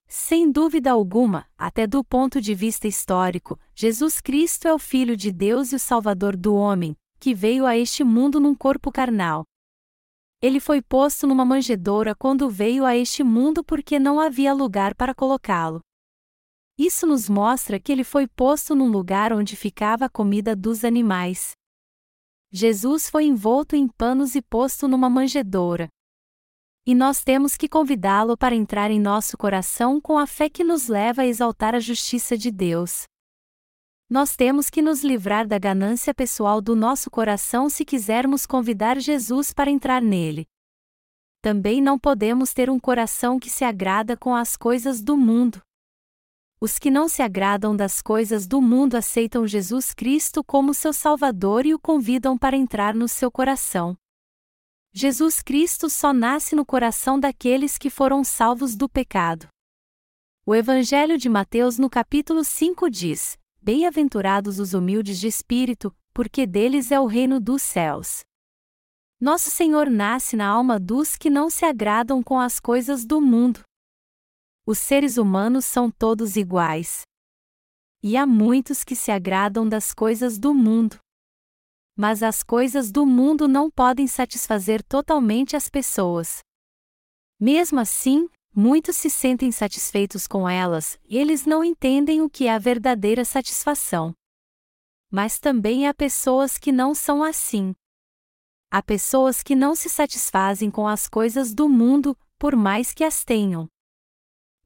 Sem 0.08 0.50
dúvida 0.50 0.90
alguma, 0.90 1.46
até 1.56 1.86
do 1.86 2.02
ponto 2.02 2.40
de 2.40 2.52
vista 2.52 2.88
histórico, 2.88 3.60
Jesus 3.76 4.20
Cristo 4.20 4.66
é 4.66 4.74
o 4.74 4.78
Filho 4.80 5.16
de 5.16 5.30
Deus 5.30 5.70
e 5.70 5.76
o 5.76 5.78
Salvador 5.78 6.36
do 6.36 6.52
homem, 6.52 6.96
que 7.20 7.32
veio 7.32 7.64
a 7.64 7.76
este 7.76 8.02
mundo 8.02 8.40
num 8.40 8.56
corpo 8.56 8.90
carnal. 8.90 9.44
Ele 10.42 10.58
foi 10.58 10.82
posto 10.82 11.28
numa 11.28 11.44
manjedoura 11.44 12.12
quando 12.12 12.50
veio 12.50 12.84
a 12.84 12.96
este 12.96 13.22
mundo 13.22 13.62
porque 13.62 14.00
não 14.00 14.18
havia 14.18 14.52
lugar 14.52 14.96
para 14.96 15.14
colocá-lo. 15.14 15.78
Isso 16.78 17.08
nos 17.08 17.28
mostra 17.28 17.80
que 17.80 17.90
ele 17.90 18.04
foi 18.04 18.28
posto 18.28 18.72
num 18.72 18.88
lugar 18.88 19.32
onde 19.32 19.56
ficava 19.56 20.04
a 20.04 20.08
comida 20.08 20.54
dos 20.54 20.84
animais. 20.84 21.50
Jesus 22.52 23.10
foi 23.10 23.24
envolto 23.24 23.74
em 23.74 23.88
panos 23.88 24.36
e 24.36 24.40
posto 24.40 24.86
numa 24.86 25.10
manjedoura. 25.10 25.88
E 26.86 26.94
nós 26.94 27.22
temos 27.24 27.56
que 27.56 27.68
convidá-lo 27.68 28.36
para 28.36 28.54
entrar 28.54 28.92
em 28.92 29.00
nosso 29.00 29.36
coração 29.36 30.00
com 30.00 30.16
a 30.16 30.26
fé 30.26 30.48
que 30.48 30.62
nos 30.62 30.86
leva 30.86 31.22
a 31.22 31.26
exaltar 31.26 31.74
a 31.74 31.80
justiça 31.80 32.38
de 32.38 32.50
Deus. 32.50 33.02
Nós 34.08 34.36
temos 34.36 34.70
que 34.70 34.80
nos 34.80 35.02
livrar 35.02 35.46
da 35.46 35.58
ganância 35.58 36.14
pessoal 36.14 36.62
do 36.62 36.76
nosso 36.76 37.10
coração 37.10 37.68
se 37.68 37.84
quisermos 37.84 38.46
convidar 38.46 38.98
Jesus 39.00 39.52
para 39.52 39.68
entrar 39.68 40.00
nele. 40.00 40.46
Também 41.42 41.82
não 41.82 41.98
podemos 41.98 42.54
ter 42.54 42.70
um 42.70 42.80
coração 42.80 43.38
que 43.38 43.50
se 43.50 43.64
agrada 43.64 44.16
com 44.16 44.34
as 44.34 44.56
coisas 44.56 45.02
do 45.02 45.16
mundo. 45.16 45.60
Os 46.60 46.76
que 46.76 46.90
não 46.90 47.08
se 47.08 47.22
agradam 47.22 47.76
das 47.76 48.02
coisas 48.02 48.48
do 48.48 48.60
mundo 48.60 48.96
aceitam 48.96 49.46
Jesus 49.46 49.94
Cristo 49.94 50.42
como 50.42 50.74
seu 50.74 50.92
Salvador 50.92 51.64
e 51.64 51.72
o 51.72 51.78
convidam 51.78 52.36
para 52.36 52.56
entrar 52.56 52.96
no 52.96 53.06
seu 53.06 53.30
coração. 53.30 53.96
Jesus 54.92 55.40
Cristo 55.40 55.88
só 55.88 56.12
nasce 56.12 56.56
no 56.56 56.66
coração 56.66 57.20
daqueles 57.20 57.78
que 57.78 57.88
foram 57.88 58.24
salvos 58.24 58.74
do 58.74 58.88
pecado. 58.88 59.46
O 60.44 60.52
Evangelho 60.52 61.16
de 61.16 61.28
Mateus, 61.28 61.78
no 61.78 61.88
capítulo 61.88 62.42
5, 62.42 62.90
diz: 62.90 63.38
Bem-aventurados 63.62 64.58
os 64.58 64.74
humildes 64.74 65.20
de 65.20 65.28
espírito, 65.28 65.94
porque 66.12 66.44
deles 66.44 66.90
é 66.90 66.98
o 66.98 67.06
reino 67.06 67.38
dos 67.38 67.62
céus. 67.62 68.22
Nosso 69.20 69.48
Senhor 69.48 69.88
nasce 69.88 70.34
na 70.34 70.48
alma 70.48 70.80
dos 70.80 71.14
que 71.14 71.30
não 71.30 71.50
se 71.50 71.64
agradam 71.64 72.20
com 72.20 72.36
as 72.36 72.58
coisas 72.58 73.04
do 73.04 73.20
mundo. 73.20 73.67
Os 74.70 74.76
seres 74.76 75.16
humanos 75.16 75.64
são 75.64 75.90
todos 75.90 76.36
iguais. 76.36 77.06
E 78.02 78.18
há 78.18 78.26
muitos 78.26 78.84
que 78.84 78.94
se 78.94 79.10
agradam 79.10 79.66
das 79.66 79.94
coisas 79.94 80.38
do 80.38 80.52
mundo. 80.52 80.98
Mas 81.96 82.22
as 82.22 82.42
coisas 82.42 82.92
do 82.92 83.06
mundo 83.06 83.48
não 83.48 83.70
podem 83.70 84.06
satisfazer 84.06 84.82
totalmente 84.82 85.56
as 85.56 85.70
pessoas. 85.70 86.40
Mesmo 87.40 87.80
assim, 87.80 88.28
Muitos 88.54 88.96
se 88.96 89.08
sentem 89.08 89.52
satisfeitos 89.52 90.26
com 90.26 90.48
elas, 90.48 90.98
e 91.04 91.16
eles 91.16 91.46
não 91.46 91.62
entendem 91.62 92.20
o 92.20 92.28
que 92.28 92.48
é 92.48 92.52
a 92.52 92.58
verdadeira 92.58 93.24
satisfação. 93.24 94.12
Mas 95.10 95.38
também 95.38 95.86
há 95.86 95.94
pessoas 95.94 96.58
que 96.58 96.72
não 96.72 96.94
são 96.94 97.22
assim. 97.22 97.72
Há 98.68 98.82
pessoas 98.82 99.42
que 99.42 99.54
não 99.54 99.76
se 99.76 99.88
satisfazem 99.88 100.70
com 100.70 100.88
as 100.88 101.08
coisas 101.08 101.54
do 101.54 101.68
mundo, 101.68 102.18
por 102.36 102.56
mais 102.56 102.92
que 102.92 103.04
as 103.04 103.24
tenham. 103.24 103.68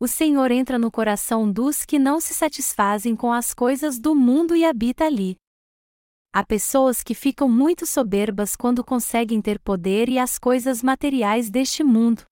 O 0.02 0.08
Senhor 0.08 0.50
entra 0.50 0.80
no 0.80 0.90
coração 0.90 1.48
dos 1.48 1.84
que 1.84 1.96
não 1.96 2.20
se 2.20 2.34
satisfazem 2.34 3.14
com 3.14 3.32
as 3.32 3.54
coisas 3.54 4.00
do 4.00 4.16
mundo 4.16 4.56
e 4.56 4.64
habita 4.64 5.04
ali. 5.04 5.36
Há 6.32 6.44
pessoas 6.44 7.04
que 7.04 7.14
ficam 7.14 7.48
muito 7.48 7.86
soberbas 7.86 8.56
quando 8.56 8.82
conseguem 8.82 9.40
ter 9.40 9.60
poder 9.60 10.08
e 10.08 10.18
as 10.18 10.40
coisas 10.40 10.82
materiais 10.82 11.48
deste 11.48 11.84
mundo. 11.84 12.24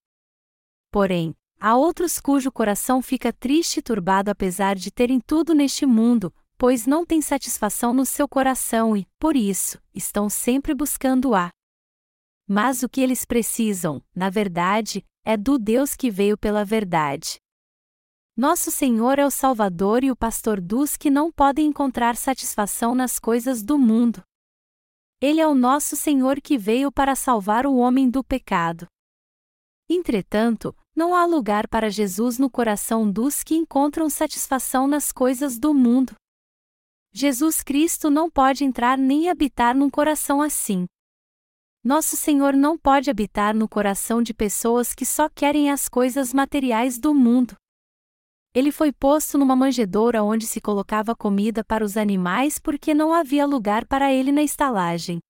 Porém, 0.90 1.32
Há 1.60 1.76
outros 1.76 2.18
cujo 2.18 2.50
coração 2.50 3.00
fica 3.00 3.32
triste 3.32 3.76
e 3.76 3.82
turbado 3.82 4.32
apesar 4.32 4.74
de 4.74 4.90
terem 4.90 5.20
tudo 5.20 5.54
neste 5.54 5.86
mundo, 5.86 6.34
pois 6.58 6.88
não 6.88 7.06
têm 7.06 7.22
satisfação 7.22 7.94
no 7.94 8.04
seu 8.04 8.26
coração 8.26 8.96
e, 8.96 9.06
por 9.16 9.36
isso, 9.36 9.80
estão 9.94 10.28
sempre 10.28 10.74
buscando 10.74 11.36
a. 11.36 11.50
Mas 12.48 12.82
o 12.82 12.88
que 12.88 13.00
eles 13.00 13.24
precisam, 13.24 14.02
na 14.12 14.28
verdade, 14.28 15.04
é 15.24 15.36
do 15.36 15.56
Deus 15.56 15.94
que 15.94 16.10
veio 16.10 16.36
pela 16.36 16.64
verdade. 16.64 17.38
Nosso 18.36 18.70
Senhor 18.70 19.18
é 19.18 19.26
o 19.26 19.30
Salvador 19.30 20.04
e 20.04 20.10
o 20.10 20.16
pastor 20.16 20.60
dos 20.60 20.96
que 20.96 21.10
não 21.10 21.30
podem 21.32 21.66
encontrar 21.66 22.16
satisfação 22.16 22.94
nas 22.94 23.18
coisas 23.18 23.62
do 23.62 23.78
mundo. 23.78 24.22
Ele 25.20 25.40
é 25.40 25.46
o 25.46 25.54
nosso 25.54 25.96
Senhor 25.96 26.40
que 26.40 26.56
veio 26.56 26.90
para 26.90 27.14
salvar 27.14 27.66
o 27.66 27.76
homem 27.76 28.08
do 28.08 28.24
pecado. 28.24 28.86
Entretanto, 29.88 30.74
não 30.96 31.14
há 31.14 31.26
lugar 31.26 31.68
para 31.68 31.90
Jesus 31.90 32.38
no 32.38 32.48
coração 32.48 33.10
dos 33.10 33.42
que 33.42 33.54
encontram 33.54 34.08
satisfação 34.08 34.86
nas 34.86 35.12
coisas 35.12 35.58
do 35.58 35.74
mundo. 35.74 36.14
Jesus 37.12 37.62
Cristo 37.62 38.08
não 38.08 38.30
pode 38.30 38.64
entrar 38.64 38.96
nem 38.96 39.28
habitar 39.28 39.74
num 39.74 39.90
coração 39.90 40.40
assim. 40.40 40.86
Nosso 41.82 42.16
Senhor 42.16 42.54
não 42.54 42.78
pode 42.78 43.10
habitar 43.10 43.54
no 43.54 43.68
coração 43.68 44.22
de 44.22 44.32
pessoas 44.32 44.94
que 44.94 45.04
só 45.04 45.28
querem 45.28 45.70
as 45.70 45.88
coisas 45.88 46.32
materiais 46.32 46.98
do 46.98 47.12
mundo. 47.12 47.56
Ele 48.52 48.72
foi 48.72 48.92
posto 48.92 49.38
numa 49.38 49.54
manjedoura 49.54 50.24
onde 50.24 50.44
se 50.44 50.60
colocava 50.60 51.14
comida 51.14 51.62
para 51.62 51.84
os 51.84 51.96
animais 51.96 52.58
porque 52.58 52.92
não 52.92 53.12
havia 53.12 53.46
lugar 53.46 53.86
para 53.86 54.12
ele 54.12 54.32
na 54.32 54.42
estalagem. 54.42 55.20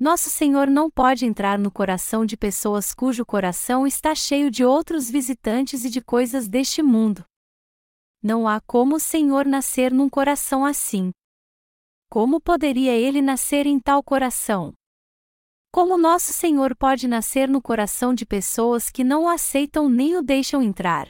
Nosso 0.00 0.30
Senhor 0.30 0.66
não 0.66 0.90
pode 0.90 1.26
entrar 1.26 1.58
no 1.58 1.70
coração 1.70 2.24
de 2.24 2.36
pessoas 2.36 2.94
cujo 2.94 3.24
coração 3.26 3.86
está 3.86 4.14
cheio 4.14 4.50
de 4.50 4.64
outros 4.64 5.10
visitantes 5.10 5.84
e 5.84 5.90
de 5.90 6.00
coisas 6.00 6.48
deste 6.48 6.82
mundo. 6.82 7.22
Não 8.22 8.48
há 8.48 8.60
como 8.62 8.96
o 8.96 9.00
Senhor 9.00 9.44
nascer 9.44 9.92
num 9.92 10.08
coração 10.08 10.64
assim. 10.64 11.10
Como 12.08 12.40
poderia 12.40 12.94
ele 12.94 13.20
nascer 13.20 13.66
em 13.66 13.78
tal 13.78 14.02
coração? 14.02 14.72
Como 15.70 15.98
nosso 15.98 16.32
Senhor 16.32 16.74
pode 16.76 17.06
nascer 17.06 17.48
no 17.48 17.60
coração 17.60 18.14
de 18.14 18.24
pessoas 18.24 18.90
que 18.90 19.04
não 19.04 19.24
o 19.24 19.28
aceitam 19.28 19.88
nem 19.88 20.16
o 20.16 20.22
deixam 20.22 20.62
entrar? 20.62 21.08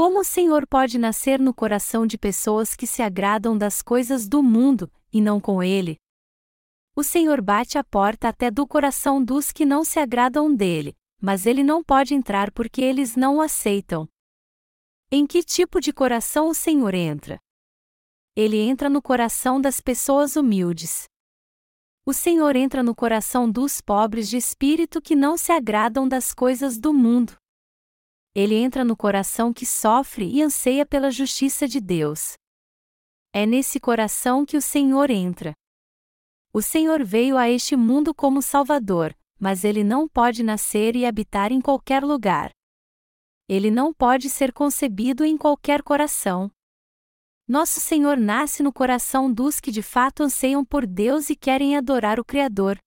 Como 0.00 0.20
o 0.20 0.24
Senhor 0.24 0.66
pode 0.66 0.96
nascer 0.96 1.38
no 1.38 1.52
coração 1.52 2.06
de 2.06 2.16
pessoas 2.16 2.74
que 2.74 2.86
se 2.86 3.02
agradam 3.02 3.58
das 3.58 3.82
coisas 3.82 4.26
do 4.26 4.42
mundo, 4.42 4.90
e 5.12 5.20
não 5.20 5.38
com 5.38 5.62
ele, 5.62 5.98
o 6.96 7.02
Senhor 7.02 7.42
bate 7.42 7.76
a 7.76 7.84
porta 7.84 8.26
até 8.26 8.50
do 8.50 8.66
coração 8.66 9.22
dos 9.22 9.52
que 9.52 9.66
não 9.66 9.84
se 9.84 9.98
agradam 9.98 10.54
dele, 10.54 10.96
mas 11.20 11.44
ele 11.44 11.62
não 11.62 11.84
pode 11.84 12.14
entrar 12.14 12.50
porque 12.50 12.80
eles 12.80 13.14
não 13.14 13.36
o 13.36 13.40
aceitam. 13.42 14.08
Em 15.12 15.26
que 15.26 15.42
tipo 15.42 15.78
de 15.78 15.92
coração 15.92 16.48
o 16.48 16.54
Senhor 16.54 16.94
entra? 16.94 17.38
Ele 18.34 18.56
entra 18.56 18.88
no 18.88 19.02
coração 19.02 19.60
das 19.60 19.82
pessoas 19.82 20.34
humildes. 20.34 21.04
O 22.06 22.14
Senhor 22.14 22.56
entra 22.56 22.82
no 22.82 22.94
coração 22.94 23.50
dos 23.50 23.82
pobres 23.82 24.30
de 24.30 24.38
espírito 24.38 24.98
que 25.02 25.14
não 25.14 25.36
se 25.36 25.52
agradam 25.52 26.08
das 26.08 26.32
coisas 26.32 26.78
do 26.78 26.90
mundo. 26.90 27.39
Ele 28.34 28.54
entra 28.54 28.84
no 28.84 28.96
coração 28.96 29.52
que 29.52 29.66
sofre 29.66 30.24
e 30.24 30.40
anseia 30.40 30.86
pela 30.86 31.10
justiça 31.10 31.66
de 31.66 31.80
Deus. 31.80 32.34
É 33.32 33.44
nesse 33.44 33.80
coração 33.80 34.46
que 34.46 34.56
o 34.56 34.62
Senhor 34.62 35.10
entra. 35.10 35.52
O 36.52 36.62
Senhor 36.62 37.04
veio 37.04 37.36
a 37.36 37.48
este 37.48 37.76
mundo 37.76 38.14
como 38.14 38.42
Salvador, 38.42 39.16
mas 39.38 39.64
ele 39.64 39.82
não 39.82 40.08
pode 40.08 40.42
nascer 40.42 40.94
e 40.94 41.06
habitar 41.06 41.50
em 41.50 41.60
qualquer 41.60 42.04
lugar. 42.04 42.50
Ele 43.48 43.70
não 43.70 43.92
pode 43.92 44.28
ser 44.30 44.52
concebido 44.52 45.24
em 45.24 45.36
qualquer 45.36 45.82
coração. 45.82 46.50
Nosso 47.48 47.80
Senhor 47.80 48.16
nasce 48.16 48.62
no 48.62 48.72
coração 48.72 49.32
dos 49.32 49.58
que 49.58 49.72
de 49.72 49.82
fato 49.82 50.22
anseiam 50.22 50.64
por 50.64 50.86
Deus 50.86 51.30
e 51.30 51.36
querem 51.36 51.76
adorar 51.76 52.20
o 52.20 52.24
Criador. 52.24 52.78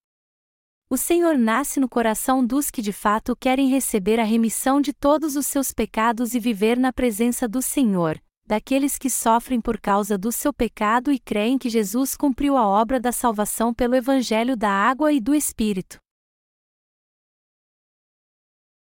O 0.93 0.97
Senhor 0.97 1.39
nasce 1.39 1.79
no 1.79 1.89
coração 1.89 2.45
dos 2.45 2.69
que 2.69 2.79
de 2.79 2.93
fato 2.93 3.35
querem 3.35 3.67
receber 3.67 4.19
a 4.19 4.23
remissão 4.23 4.79
de 4.79 4.93
todos 4.93 5.35
os 5.35 5.47
seus 5.47 5.71
pecados 5.71 6.35
e 6.35 6.39
viver 6.39 6.77
na 6.77 6.93
presença 6.93 7.47
do 7.47 7.63
Senhor, 7.63 8.21
daqueles 8.45 8.99
que 8.99 9.09
sofrem 9.09 9.59
por 9.59 9.81
causa 9.81 10.19
do 10.19 10.31
seu 10.31 10.53
pecado 10.53 11.11
e 11.11 11.17
creem 11.17 11.57
que 11.57 11.67
Jesus 11.67 12.15
cumpriu 12.15 12.55
a 12.55 12.67
obra 12.67 12.99
da 12.99 13.11
salvação 13.11 13.73
pelo 13.73 13.95
Evangelho 13.95 14.55
da 14.55 14.69
água 14.69 15.11
e 15.11 15.19
do 15.19 15.33
Espírito. 15.33 15.97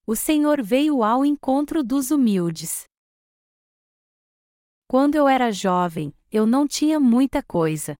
O 0.06 0.14
Senhor 0.14 0.62
veio 0.62 1.02
ao 1.02 1.24
encontro 1.24 1.82
dos 1.82 2.12
humildes. 2.12 2.84
Quando 4.86 5.16
eu 5.16 5.26
era 5.26 5.50
jovem, 5.50 6.14
eu 6.30 6.46
não 6.46 6.64
tinha 6.64 7.00
muita 7.00 7.42
coisa. 7.42 7.96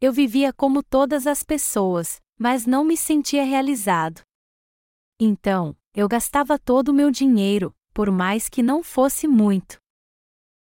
Eu 0.00 0.12
vivia 0.12 0.52
como 0.52 0.82
todas 0.82 1.26
as 1.26 1.42
pessoas, 1.42 2.20
mas 2.38 2.66
não 2.66 2.84
me 2.84 2.96
sentia 2.96 3.44
realizado. 3.44 4.20
Então, 5.18 5.76
eu 5.94 6.08
gastava 6.08 6.58
todo 6.58 6.88
o 6.88 6.94
meu 6.94 7.10
dinheiro, 7.10 7.74
por 7.92 8.10
mais 8.10 8.48
que 8.48 8.62
não 8.62 8.82
fosse 8.82 9.28
muito. 9.28 9.78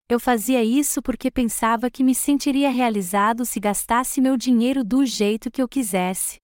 Eu 0.09 0.21
fazia 0.21 0.63
isso 0.63 1.01
porque 1.01 1.29
pensava 1.29 1.91
que 1.91 2.01
me 2.01 2.15
sentiria 2.15 2.69
realizado 2.69 3.45
se 3.45 3.59
gastasse 3.59 4.21
meu 4.21 4.37
dinheiro 4.37 4.83
do 4.83 5.05
jeito 5.05 5.51
que 5.51 5.61
eu 5.61 5.67
quisesse. 5.67 6.37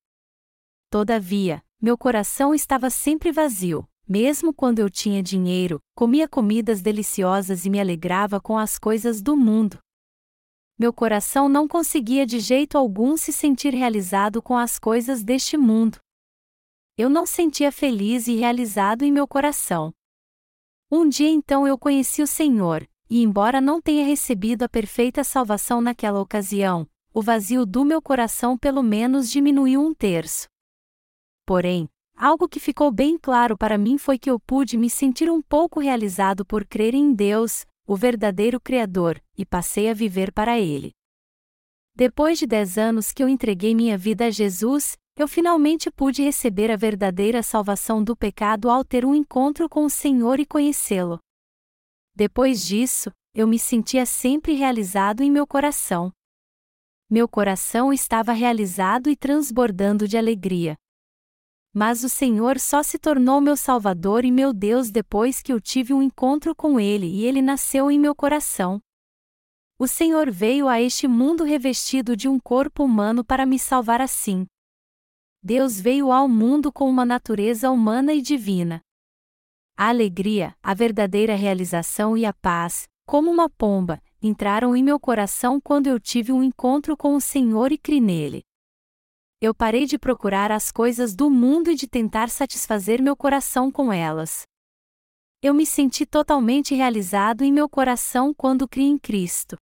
Todavia, 0.90 1.64
meu 1.82 1.98
coração 1.98 2.54
estava 2.54 2.90
sempre 2.90 3.32
vazio, 3.32 3.88
mesmo 4.08 4.54
quando 4.54 4.80
eu 4.80 4.90
tinha 4.90 5.24
dinheiro, 5.24 5.80
comia 5.96 6.28
comidas 6.28 6.82
deliciosas 6.82 7.66
e 7.66 7.70
me 7.70 7.80
alegrava 7.80 8.42
com 8.42 8.58
as 8.58 8.78
coisas 8.78 9.22
do 9.22 9.36
mundo. 9.38 9.80
Meu 10.84 10.92
coração 10.92 11.48
não 11.48 11.66
conseguia 11.66 12.26
de 12.26 12.42
jeito 12.42 12.78
algum 12.78 13.16
se 13.16 13.32
sentir 13.32 13.74
realizado 13.74 14.42
com 14.42 14.58
as 14.58 14.78
coisas 14.78 15.24
deste 15.24 15.56
mundo. 15.56 15.98
Eu 16.98 17.10
não 17.10 17.26
sentia 17.26 17.72
feliz 17.72 18.28
e 18.28 18.36
realizado 18.36 19.04
em 19.04 19.10
meu 19.10 19.26
coração. 19.26 19.94
Um 20.92 21.08
dia 21.08 21.30
então 21.30 21.66
eu 21.66 21.78
conheci 21.78 22.22
o 22.22 22.28
Senhor, 22.28 22.86
e 23.10 23.24
embora 23.24 23.62
não 23.62 23.80
tenha 23.82 24.06
recebido 24.06 24.64
a 24.64 24.68
perfeita 24.68 25.24
salvação 25.24 25.80
naquela 25.80 26.20
ocasião, 26.20 26.86
o 27.14 27.22
vazio 27.22 27.66
do 27.66 27.86
meu 27.86 28.02
coração 28.02 28.58
pelo 28.58 28.84
menos 28.84 29.32
diminuiu 29.32 29.80
um 29.80 29.94
terço. 29.94 30.50
Porém, 31.46 31.88
Algo 32.16 32.48
que 32.48 32.60
ficou 32.60 32.92
bem 32.92 33.18
claro 33.18 33.58
para 33.58 33.78
mim 33.78 33.98
foi 33.98 34.20
que 34.20 34.30
eu 34.30 34.40
pude 34.40 34.78
me 34.78 34.88
sentir 34.90 35.32
um 35.32 35.42
pouco 35.42 35.80
realizado 35.80 36.46
por 36.46 36.64
crer 36.64 36.94
em 36.94 37.12
Deus, 37.12 37.66
o 37.86 37.96
verdadeiro 37.96 38.60
Criador, 38.60 39.22
e 39.38 39.46
passei 39.46 39.90
a 39.90 39.94
viver 39.94 40.32
para 40.32 40.60
Ele. 40.60 40.92
Depois 41.96 42.40
de 42.40 42.48
dez 42.48 42.78
anos 42.78 43.12
que 43.12 43.24
eu 43.24 43.30
entreguei 43.30 43.76
minha 43.76 43.98
vida 43.98 44.26
a 44.26 44.32
Jesus, 44.32 44.98
eu 45.16 45.28
finalmente 45.28 45.92
pude 45.92 46.24
receber 46.24 46.72
a 46.72 46.76
verdadeira 46.76 47.44
salvação 47.44 48.04
do 48.04 48.16
pecado 48.16 48.70
ao 48.70 48.84
ter 48.84 49.06
um 49.06 49.14
encontro 49.14 49.70
com 49.70 49.86
o 49.86 49.90
Senhor 49.90 50.40
e 50.40 50.46
conhecê-lo. 50.46 51.20
Depois 52.16 52.66
disso, 52.66 53.12
eu 53.34 53.48
me 53.48 53.60
sentia 53.60 54.06
sempre 54.06 54.54
realizado 54.54 55.22
em 55.22 55.32
meu 55.32 55.46
coração. 55.46 56.12
Meu 57.10 57.28
coração 57.28 57.94
estava 57.94 58.32
realizado 58.32 59.10
e 59.10 59.16
transbordando 59.16 60.08
de 60.08 60.18
alegria. 60.18 60.76
Mas 61.74 62.04
o 62.04 62.10
Senhor 62.10 62.60
só 62.60 62.84
se 62.84 63.00
tornou 63.00 63.42
meu 63.42 63.58
Salvador 63.58 64.24
e 64.24 64.32
meu 64.32 64.54
Deus 64.54 64.92
depois 64.92 65.42
que 65.42 65.52
eu 65.52 65.60
tive 65.60 65.92
um 65.92 66.04
encontro 66.04 66.54
com 66.54 66.80
Ele 66.80 67.08
e 67.08 67.26
Ele 67.26 67.42
nasceu 67.42 67.90
em 67.90 68.00
meu 68.00 68.14
coração. 68.14 68.80
O 69.80 69.88
Senhor 69.88 70.30
veio 70.30 70.68
a 70.68 70.80
este 70.80 71.08
mundo 71.08 71.44
revestido 71.44 72.16
de 72.16 72.30
um 72.30 72.40
corpo 72.40 72.84
humano 72.84 73.26
para 73.26 73.44
me 73.44 73.58
salvar 73.58 74.02
assim. 74.02 74.46
Deus 75.42 75.82
veio 75.82 76.12
ao 76.12 76.30
mundo 76.30 76.72
com 76.72 76.88
uma 76.88 77.04
natureza 77.04 77.72
humana 77.72 78.14
e 78.14 78.22
divina. 78.22 78.80
A 79.76 79.90
alegria, 79.90 80.56
a 80.62 80.76
verdadeira 80.76 81.36
realização 81.36 82.16
e 82.16 82.24
a 82.24 82.32
paz, 82.32 82.88
como 83.08 83.32
uma 83.32 83.50
pomba, 83.50 84.00
entraram 84.22 84.76
em 84.76 84.84
meu 84.84 85.00
coração 85.00 85.60
quando 85.60 85.88
eu 85.88 86.00
tive 86.00 86.32
um 86.32 86.44
encontro 86.44 86.96
com 86.96 87.16
o 87.16 87.20
Senhor 87.20 87.72
e 87.72 87.80
criei 87.80 88.00
nele 88.00 88.44
eu 89.44 89.54
parei 89.54 89.86
de 89.86 90.00
procurar 90.00 90.54
as 90.54 90.72
coisas 90.72 91.14
do 91.14 91.30
mundo 91.30 91.70
e 91.70 91.76
de 91.76 91.86
tentar 91.86 92.30
satisfazer 92.30 93.02
meu 93.02 93.14
coração 93.14 93.70
com 93.70 93.92
elas. 93.92 94.44
Eu 95.42 95.54
me 95.54 95.66
senti 95.66 96.06
totalmente 96.06 96.74
realizado 96.74 97.44
em 97.44 97.52
meu 97.52 97.68
coração 97.68 98.34
quando 98.34 98.70
criei 98.70 98.88
em 98.88 98.98
Cristo. 98.98 99.58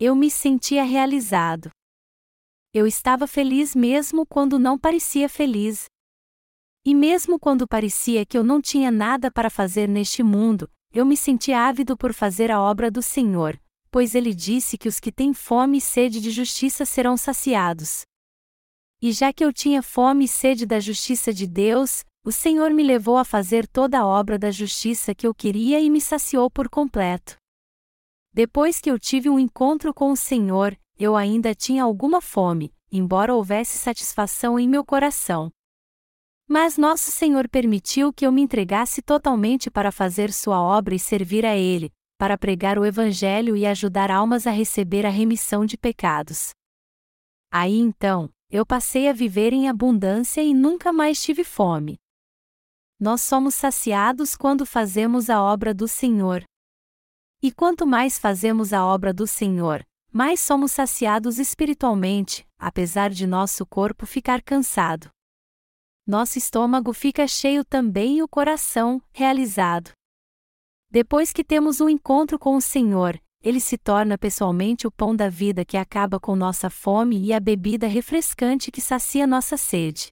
Eu 0.00 0.16
me 0.16 0.30
sentia 0.30 0.84
realizado. 0.84 1.68
Eu 2.72 2.86
estava 2.86 3.26
feliz 3.26 3.74
mesmo 3.74 4.24
quando 4.24 4.58
não 4.58 4.78
parecia 4.78 5.28
feliz. 5.28 5.84
E 6.82 6.94
mesmo 6.94 7.38
quando 7.38 7.68
parecia 7.68 8.24
que 8.24 8.38
eu 8.38 8.42
não 8.42 8.58
tinha 8.58 8.90
nada 8.90 9.30
para 9.30 9.50
fazer 9.50 9.86
neste 9.86 10.22
mundo, 10.22 10.66
eu 10.94 11.04
me 11.04 11.14
sentia 11.14 11.60
ávido 11.68 11.94
por 11.94 12.14
fazer 12.14 12.50
a 12.50 12.58
obra 12.58 12.90
do 12.90 13.02
Senhor, 13.02 13.60
pois 13.90 14.14
ele 14.14 14.32
disse 14.32 14.78
que 14.78 14.88
os 14.88 14.98
que 14.98 15.12
têm 15.12 15.34
fome 15.34 15.76
e 15.76 15.82
sede 15.82 16.22
de 16.22 16.30
justiça 16.30 16.86
serão 16.86 17.18
saciados. 17.18 18.08
E 19.00 19.12
já 19.12 19.32
que 19.32 19.44
eu 19.44 19.52
tinha 19.52 19.80
fome 19.80 20.24
e 20.24 20.28
sede 20.28 20.66
da 20.66 20.80
justiça 20.80 21.32
de 21.32 21.46
Deus, 21.46 22.04
o 22.24 22.32
Senhor 22.32 22.70
me 22.72 22.82
levou 22.82 23.16
a 23.16 23.24
fazer 23.24 23.66
toda 23.66 24.00
a 24.00 24.06
obra 24.06 24.38
da 24.38 24.50
justiça 24.50 25.14
que 25.14 25.26
eu 25.26 25.32
queria 25.32 25.80
e 25.80 25.88
me 25.88 26.00
saciou 26.00 26.50
por 26.50 26.68
completo. 26.68 27.36
Depois 28.32 28.80
que 28.80 28.90
eu 28.90 28.98
tive 28.98 29.30
um 29.30 29.38
encontro 29.38 29.94
com 29.94 30.10
o 30.10 30.16
Senhor, 30.16 30.76
eu 30.98 31.16
ainda 31.16 31.54
tinha 31.54 31.84
alguma 31.84 32.20
fome, 32.20 32.74
embora 32.90 33.34
houvesse 33.34 33.78
satisfação 33.78 34.58
em 34.58 34.68
meu 34.68 34.84
coração. 34.84 35.50
Mas 36.46 36.76
nosso 36.76 37.10
Senhor 37.10 37.48
permitiu 37.48 38.12
que 38.12 38.26
eu 38.26 38.32
me 38.32 38.42
entregasse 38.42 39.00
totalmente 39.00 39.70
para 39.70 39.92
fazer 39.92 40.32
sua 40.32 40.60
obra 40.60 40.94
e 40.94 40.98
servir 40.98 41.46
a 41.46 41.56
Ele, 41.56 41.92
para 42.18 42.36
pregar 42.36 42.78
o 42.78 42.84
Evangelho 42.84 43.56
e 43.56 43.64
ajudar 43.64 44.10
almas 44.10 44.46
a 44.46 44.50
receber 44.50 45.06
a 45.06 45.10
remissão 45.10 45.64
de 45.64 45.76
pecados. 45.76 46.50
Aí 47.50 47.78
então, 47.78 48.28
eu 48.50 48.64
passei 48.64 49.08
a 49.08 49.12
viver 49.12 49.52
em 49.52 49.68
abundância 49.68 50.42
e 50.42 50.54
nunca 50.54 50.92
mais 50.92 51.22
tive 51.22 51.44
fome. 51.44 51.98
Nós 52.98 53.20
somos 53.20 53.54
saciados 53.54 54.34
quando 54.34 54.64
fazemos 54.64 55.28
a 55.28 55.42
obra 55.42 55.74
do 55.74 55.86
Senhor. 55.86 56.42
E 57.42 57.52
quanto 57.52 57.86
mais 57.86 58.18
fazemos 58.18 58.72
a 58.72 58.84
obra 58.84 59.12
do 59.12 59.26
Senhor, 59.26 59.84
mais 60.12 60.40
somos 60.40 60.72
saciados 60.72 61.38
espiritualmente, 61.38 62.46
apesar 62.58 63.10
de 63.10 63.26
nosso 63.26 63.64
corpo 63.66 64.06
ficar 64.06 64.42
cansado. 64.42 65.10
Nosso 66.06 66.38
estômago 66.38 66.92
fica 66.94 67.28
cheio 67.28 67.64
também 67.64 68.18
e 68.18 68.22
o 68.22 68.28
coração, 68.28 69.00
realizado. 69.12 69.92
Depois 70.90 71.34
que 71.34 71.44
temos 71.44 71.82
um 71.82 71.88
encontro 71.88 72.38
com 72.38 72.56
o 72.56 72.62
Senhor, 72.62 73.20
ele 73.48 73.60
se 73.60 73.78
torna 73.78 74.18
pessoalmente 74.18 74.86
o 74.86 74.90
pão 74.90 75.16
da 75.16 75.30
vida 75.30 75.64
que 75.64 75.78
acaba 75.78 76.20
com 76.20 76.36
nossa 76.36 76.68
fome 76.68 77.18
e 77.18 77.32
a 77.32 77.40
bebida 77.40 77.86
refrescante 77.86 78.70
que 78.70 78.78
sacia 78.78 79.26
nossa 79.26 79.56
sede. 79.56 80.08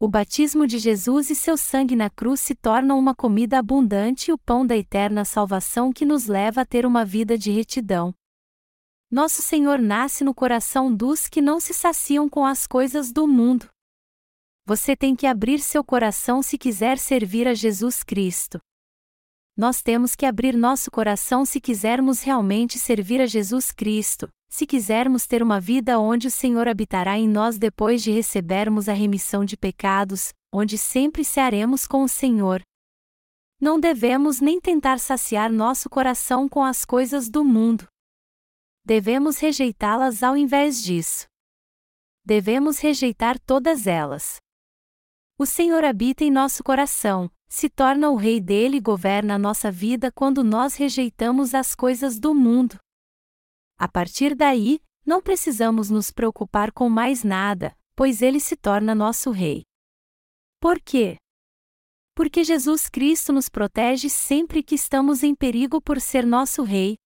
O 0.00 0.08
batismo 0.08 0.66
de 0.66 0.80
Jesus 0.80 1.30
e 1.30 1.36
seu 1.36 1.56
sangue 1.56 1.94
na 1.94 2.10
cruz 2.10 2.40
se 2.40 2.56
tornam 2.56 2.98
uma 2.98 3.14
comida 3.14 3.60
abundante 3.60 4.30
e 4.30 4.34
o 4.34 4.38
pão 4.38 4.66
da 4.66 4.76
eterna 4.76 5.24
salvação 5.24 5.92
que 5.92 6.04
nos 6.04 6.26
leva 6.26 6.62
a 6.62 6.66
ter 6.66 6.84
uma 6.84 7.04
vida 7.04 7.38
de 7.38 7.52
retidão. 7.52 8.12
Nosso 9.08 9.40
Senhor 9.40 9.78
nasce 9.78 10.24
no 10.24 10.34
coração 10.34 10.92
dos 10.92 11.28
que 11.28 11.40
não 11.40 11.60
se 11.60 11.72
saciam 11.72 12.28
com 12.28 12.44
as 12.44 12.66
coisas 12.66 13.12
do 13.12 13.28
mundo. 13.28 13.68
Você 14.66 14.96
tem 14.96 15.14
que 15.14 15.28
abrir 15.28 15.60
seu 15.60 15.84
coração 15.84 16.42
se 16.42 16.58
quiser 16.58 16.98
servir 16.98 17.46
a 17.46 17.54
Jesus 17.54 18.02
Cristo 18.02 18.58
nós 19.56 19.82
temos 19.82 20.16
que 20.16 20.26
abrir 20.26 20.56
nosso 20.56 20.90
coração 20.90 21.44
se 21.44 21.60
quisermos 21.60 22.22
realmente 22.22 22.78
servir 22.78 23.20
a 23.20 23.26
Jesus 23.26 23.70
Cristo, 23.70 24.28
se 24.48 24.66
quisermos 24.66 25.26
ter 25.26 25.42
uma 25.42 25.60
vida 25.60 25.98
onde 25.98 26.26
o 26.26 26.30
Senhor 26.30 26.66
habitará 26.66 27.16
em 27.18 27.28
nós 27.28 27.56
depois 27.56 28.02
de 28.02 28.10
recebermos 28.10 28.88
a 28.88 28.92
remissão 28.92 29.44
de 29.44 29.56
pecados, 29.56 30.32
onde 30.52 30.76
sempre 30.76 31.24
cearemos 31.24 31.86
com 31.86 32.02
o 32.02 32.08
Senhor. 32.08 32.62
Não 33.60 33.78
devemos 33.78 34.40
nem 34.40 34.60
tentar 34.60 34.98
saciar 34.98 35.50
nosso 35.50 35.88
coração 35.88 36.48
com 36.48 36.62
as 36.62 36.84
coisas 36.84 37.28
do 37.28 37.44
mundo. 37.44 37.86
Devemos 38.84 39.38
rejeitá-las 39.38 40.22
ao 40.22 40.36
invés 40.36 40.82
disso. 40.82 41.26
Devemos 42.24 42.78
rejeitar 42.78 43.38
todas 43.38 43.86
elas. 43.86 44.36
O 45.38 45.46
Senhor 45.46 45.84
habita 45.84 46.24
em 46.24 46.30
nosso 46.30 46.62
coração, 46.62 47.30
se 47.54 47.68
torna 47.68 48.10
o 48.10 48.16
rei 48.16 48.40
dele 48.40 48.78
e 48.78 48.80
governa 48.80 49.36
a 49.36 49.38
nossa 49.38 49.70
vida 49.70 50.10
quando 50.10 50.42
nós 50.42 50.74
rejeitamos 50.74 51.54
as 51.54 51.72
coisas 51.72 52.18
do 52.18 52.34
mundo. 52.34 52.76
A 53.78 53.86
partir 53.86 54.34
daí, 54.34 54.80
não 55.06 55.22
precisamos 55.22 55.88
nos 55.88 56.10
preocupar 56.10 56.72
com 56.72 56.88
mais 56.88 57.22
nada, 57.22 57.72
pois 57.94 58.22
ele 58.22 58.40
se 58.40 58.56
torna 58.56 58.92
nosso 58.92 59.30
Rei. 59.30 59.62
Por 60.60 60.80
quê? 60.80 61.16
Porque 62.16 62.42
Jesus 62.42 62.88
Cristo 62.88 63.32
nos 63.32 63.48
protege 63.48 64.08
sempre 64.08 64.60
que 64.60 64.74
estamos 64.74 65.22
em 65.22 65.32
perigo 65.32 65.80
por 65.80 66.00
ser 66.00 66.26
nosso 66.26 66.64
Rei. 66.64 66.96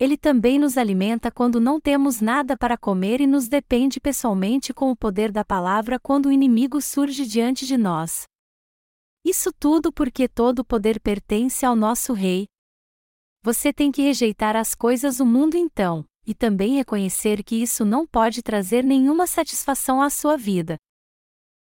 Ele 0.00 0.16
também 0.16 0.58
nos 0.58 0.76
alimenta 0.76 1.30
quando 1.30 1.60
não 1.60 1.80
temos 1.80 2.20
nada 2.20 2.56
para 2.56 2.76
comer 2.76 3.20
e 3.20 3.26
nos 3.26 3.46
depende 3.46 4.00
pessoalmente 4.00 4.74
com 4.74 4.90
o 4.90 4.96
poder 4.96 5.30
da 5.30 5.44
palavra 5.44 6.00
quando 6.00 6.26
o 6.26 6.32
inimigo 6.32 6.82
surge 6.82 7.24
diante 7.24 7.64
de 7.64 7.76
nós. 7.76 8.24
Isso 9.24 9.50
tudo 9.58 9.90
porque 9.90 10.28
todo 10.28 10.58
o 10.58 10.64
poder 10.64 11.00
pertence 11.00 11.64
ao 11.64 11.74
nosso 11.74 12.12
Rei. 12.12 12.46
Você 13.42 13.72
tem 13.72 13.90
que 13.90 14.02
rejeitar 14.02 14.54
as 14.54 14.74
coisas 14.74 15.16
do 15.16 15.24
mundo 15.24 15.56
então, 15.56 16.04
e 16.26 16.34
também 16.34 16.76
reconhecer 16.76 17.42
que 17.42 17.56
isso 17.56 17.86
não 17.86 18.06
pode 18.06 18.42
trazer 18.42 18.84
nenhuma 18.84 19.26
satisfação 19.26 20.02
à 20.02 20.10
sua 20.10 20.36
vida. 20.36 20.76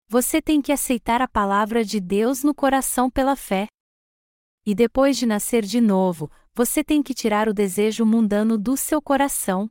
Você 0.08 0.42
tem 0.42 0.62
que 0.62 0.72
aceitar 0.72 1.22
a 1.22 1.28
palavra 1.28 1.84
de 1.84 2.00
Deus 2.00 2.44
no 2.46 2.56
coração 2.56 3.10
pela 3.10 3.36
fé. 3.36 3.68
E 4.66 4.74
depois 4.74 5.18
de 5.18 5.26
nascer 5.26 5.66
de 5.66 5.82
novo, 5.82 6.32
você 6.54 6.82
tem 6.82 7.04
que 7.04 7.14
tirar 7.14 7.50
o 7.50 7.54
desejo 7.54 8.06
mundano 8.06 8.58
do 8.58 8.78
seu 8.78 9.02
coração. 9.02 9.70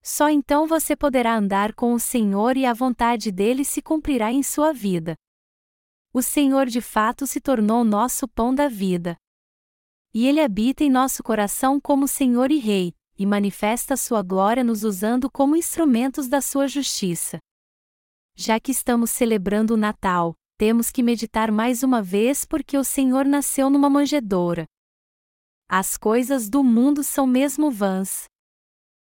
Só 0.00 0.30
então 0.30 0.64
você 0.64 0.94
poderá 0.94 1.36
andar 1.36 1.74
com 1.74 1.92
o 1.92 1.98
Senhor 1.98 2.56
e 2.56 2.64
a 2.64 2.72
vontade 2.72 3.32
dele 3.32 3.64
se 3.64 3.82
cumprirá 3.82 4.30
em 4.32 4.44
sua 4.44 4.72
vida 4.72 5.16
o 6.14 6.22
Senhor 6.22 6.66
de 6.66 6.80
fato 6.80 7.26
se 7.26 7.40
tornou 7.40 7.82
nosso 7.82 8.28
pão 8.28 8.54
da 8.54 8.68
vida. 8.68 9.16
E 10.14 10.28
Ele 10.28 10.40
habita 10.40 10.84
em 10.84 10.88
nosso 10.88 11.24
coração 11.24 11.80
como 11.80 12.06
Senhor 12.06 12.52
e 12.52 12.58
Rei, 12.58 12.94
e 13.18 13.26
manifesta 13.26 13.96
sua 13.96 14.22
glória 14.22 14.62
nos 14.62 14.84
usando 14.84 15.28
como 15.28 15.56
instrumentos 15.56 16.28
da 16.28 16.40
sua 16.40 16.68
justiça. 16.68 17.40
Já 18.36 18.60
que 18.60 18.70
estamos 18.70 19.10
celebrando 19.10 19.74
o 19.74 19.76
Natal, 19.76 20.36
temos 20.56 20.88
que 20.92 21.02
meditar 21.02 21.50
mais 21.50 21.82
uma 21.82 22.00
vez 22.00 22.44
porque 22.44 22.78
o 22.78 22.84
Senhor 22.84 23.24
nasceu 23.24 23.68
numa 23.68 23.90
manjedoura. 23.90 24.66
As 25.68 25.96
coisas 25.96 26.48
do 26.48 26.62
mundo 26.62 27.02
são 27.02 27.26
mesmo 27.26 27.72
vãs. 27.72 28.26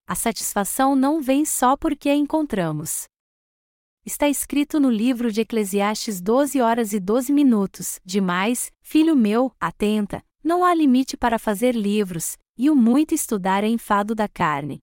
A 0.07 0.15
satisfação 0.15 0.95
não 0.95 1.21
vem 1.21 1.45
só 1.45 1.77
porque 1.77 2.09
a 2.09 2.15
encontramos. 2.15 3.05
Está 4.07 4.29
escrito 4.29 4.79
no 4.79 4.89
livro 4.89 5.33
de 5.33 5.41
Eclesiastes 5.41 6.21
12 6.21 6.61
horas 6.61 6.93
e 6.93 6.99
12 6.99 7.33
minutos. 7.33 7.99
Demais, 8.05 8.71
filho 8.81 9.17
meu, 9.17 9.51
atenta, 9.59 10.23
não 10.41 10.63
há 10.63 10.73
limite 10.73 11.17
para 11.17 11.37
fazer 11.37 11.75
livros, 11.75 12.37
e 12.57 12.69
o 12.69 12.75
muito 12.75 13.13
estudar 13.13 13.65
é 13.65 13.67
enfado 13.67 14.15
da 14.15 14.25
carne. 14.25 14.79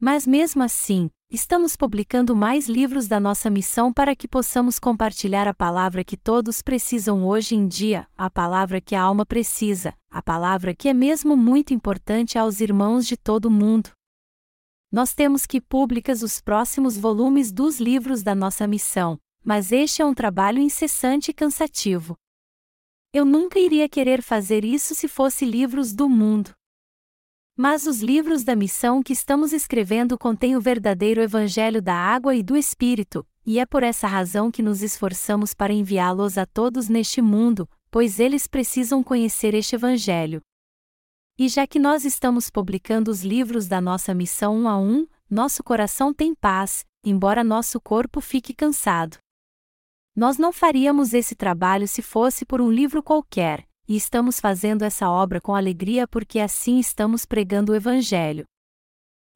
Mas 0.00 0.28
mesmo 0.28 0.62
assim, 0.62 1.10
estamos 1.28 1.74
publicando 1.74 2.36
mais 2.36 2.68
livros 2.68 3.08
da 3.08 3.18
nossa 3.18 3.50
missão 3.50 3.92
para 3.92 4.14
que 4.14 4.28
possamos 4.28 4.78
compartilhar 4.78 5.48
a 5.48 5.52
palavra 5.52 6.04
que 6.04 6.16
todos 6.16 6.62
precisam 6.62 7.26
hoje 7.26 7.56
em 7.56 7.66
dia, 7.66 8.06
a 8.16 8.30
palavra 8.30 8.80
que 8.80 8.94
a 8.94 9.02
alma 9.02 9.26
precisa, 9.26 9.92
a 10.08 10.22
palavra 10.22 10.72
que 10.72 10.88
é 10.88 10.94
mesmo 10.94 11.36
muito 11.36 11.74
importante 11.74 12.38
aos 12.38 12.60
irmãos 12.60 13.08
de 13.08 13.16
todo 13.16 13.46
o 13.46 13.50
mundo 13.50 13.90
nós 14.90 15.14
temos 15.14 15.46
que 15.46 15.60
públicas 15.60 16.22
os 16.22 16.40
próximos 16.40 16.96
volumes 16.96 17.52
dos 17.52 17.78
livros 17.78 18.22
da 18.22 18.34
nossa 18.34 18.66
missão, 18.66 19.18
mas 19.44 19.70
este 19.70 20.02
é 20.02 20.04
um 20.04 20.14
trabalho 20.14 20.58
incessante 20.58 21.30
e 21.30 21.34
cansativo. 21.34 22.16
Eu 23.12 23.24
nunca 23.24 23.58
iria 23.58 23.88
querer 23.88 24.22
fazer 24.22 24.64
isso 24.64 24.94
se 24.94 25.06
fosse 25.06 25.44
livros 25.44 25.92
do 25.92 26.08
mundo. 26.08 26.52
Mas 27.56 27.86
os 27.86 28.00
livros 28.00 28.42
da 28.42 28.56
missão 28.56 29.02
que 29.02 29.12
estamos 29.12 29.52
escrevendo 29.52 30.16
contêm 30.18 30.56
o 30.56 30.60
verdadeiro 30.60 31.20
Evangelho 31.20 31.82
da 31.82 31.94
água 31.94 32.34
e 32.34 32.42
do 32.42 32.56
Espírito, 32.56 33.26
e 33.44 33.58
é 33.58 33.66
por 33.66 33.82
essa 33.82 34.06
razão 34.06 34.50
que 34.50 34.62
nos 34.62 34.82
esforçamos 34.82 35.54
para 35.54 35.72
enviá-los 35.72 36.38
a 36.38 36.46
todos 36.46 36.88
neste 36.88 37.20
mundo, 37.20 37.68
pois 37.90 38.20
eles 38.20 38.46
precisam 38.46 39.02
conhecer 39.02 39.54
este 39.54 39.74
Evangelho. 39.74 40.40
E 41.40 41.48
já 41.48 41.66
que 41.66 41.78
nós 41.78 42.04
estamos 42.04 42.50
publicando 42.50 43.10
os 43.10 43.22
livros 43.22 43.66
da 43.66 43.80
nossa 43.80 44.12
missão 44.12 44.54
um 44.54 44.68
a 44.68 44.76
um, 44.76 45.06
nosso 45.30 45.64
coração 45.64 46.12
tem 46.12 46.34
paz, 46.34 46.84
embora 47.02 47.42
nosso 47.42 47.80
corpo 47.80 48.20
fique 48.20 48.52
cansado. 48.52 49.16
Nós 50.14 50.36
não 50.36 50.52
faríamos 50.52 51.14
esse 51.14 51.34
trabalho 51.34 51.88
se 51.88 52.02
fosse 52.02 52.44
por 52.44 52.60
um 52.60 52.70
livro 52.70 53.02
qualquer, 53.02 53.66
e 53.88 53.96
estamos 53.96 54.38
fazendo 54.38 54.82
essa 54.82 55.08
obra 55.08 55.40
com 55.40 55.54
alegria 55.54 56.06
porque 56.06 56.38
assim 56.40 56.78
estamos 56.78 57.24
pregando 57.24 57.72
o 57.72 57.74
Evangelho. 57.74 58.44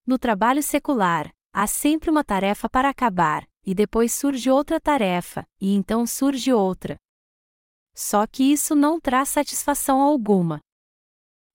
No 0.07 0.19
trabalho 0.19 0.63
secular, 0.63 1.33
há 1.55 1.67
sempre 1.67 2.11
uma 2.11 2.23
tarefa 2.23 2.69
para 2.69 2.91
acabar, 2.91 3.49
e 3.65 3.75
depois 3.75 4.13
surge 4.13 4.51
outra 4.51 4.79
tarefa, 4.79 5.43
e 5.59 5.75
então 5.75 6.07
surge 6.07 6.53
outra. 6.53 6.97
Só 7.95 8.27
que 8.27 8.43
isso 8.43 8.75
não 8.75 9.01
traz 9.01 9.31
satisfação 9.31 10.03
alguma. 10.03 10.61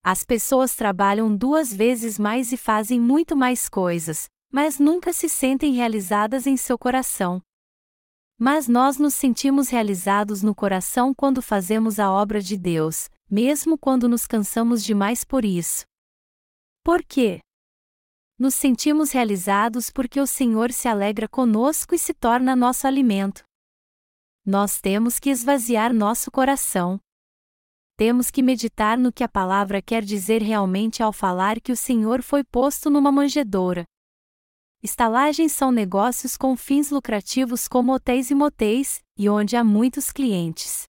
As 0.03 0.23
pessoas 0.23 0.75
trabalham 0.75 1.35
duas 1.35 1.73
vezes 1.73 2.17
mais 2.17 2.51
e 2.51 2.57
fazem 2.57 2.99
muito 2.99 3.35
mais 3.35 3.67
coisas, 3.67 4.29
mas 4.51 4.79
nunca 4.79 5.11
se 5.11 5.27
sentem 5.27 5.73
realizadas 5.73 6.47
em 6.47 6.55
seu 6.55 6.77
coração. 6.77 7.41
Mas 8.37 8.69
nós 8.69 8.97
nos 8.97 9.13
sentimos 9.13 9.67
realizados 9.67 10.41
no 10.41 10.55
coração 10.55 11.13
quando 11.13 11.41
fazemos 11.41 11.99
a 11.99 12.09
obra 12.09 12.41
de 12.41 12.57
Deus, 12.57 13.09
mesmo 13.29 13.77
quando 13.77 14.07
nos 14.07 14.25
cansamos 14.25 14.83
demais 14.83 15.25
por 15.25 15.43
isso. 15.43 15.83
Por 16.81 17.03
quê? 17.03 17.41
Nos 18.39 18.55
sentimos 18.55 19.11
realizados 19.11 19.91
porque 19.91 20.21
o 20.21 20.25
Senhor 20.25 20.71
se 20.71 20.87
alegra 20.87 21.27
conosco 21.27 21.93
e 21.93 21.99
se 21.99 22.13
torna 22.13 22.55
nosso 22.55 22.87
alimento. 22.87 23.43
Nós 24.45 24.79
temos 24.79 25.19
que 25.19 25.29
esvaziar 25.29 25.93
nosso 25.93 26.31
coração 26.31 27.01
temos 27.99 28.31
que 28.31 28.41
meditar 28.41 28.97
no 28.97 29.11
que 29.11 29.25
a 29.25 29.27
palavra 29.27 29.81
quer 29.81 30.05
dizer 30.05 30.41
realmente 30.41 31.03
ao 31.03 31.11
falar 31.11 31.59
que 31.59 31.69
o 31.69 31.75
Senhor 31.75 32.23
foi 32.23 32.45
posto 32.45 32.89
numa 32.89 33.11
manjedoura. 33.11 33.83
Estalagens 34.81 35.51
são 35.51 35.69
negócios 35.69 36.37
com 36.37 36.55
fins 36.55 36.91
lucrativos 36.91 37.67
como 37.67 37.91
hotéis 37.91 38.31
e 38.31 38.35
motéis, 38.35 39.01
e 39.17 39.27
onde 39.27 39.57
há 39.57 39.65
muitos 39.65 40.13
clientes. 40.13 40.83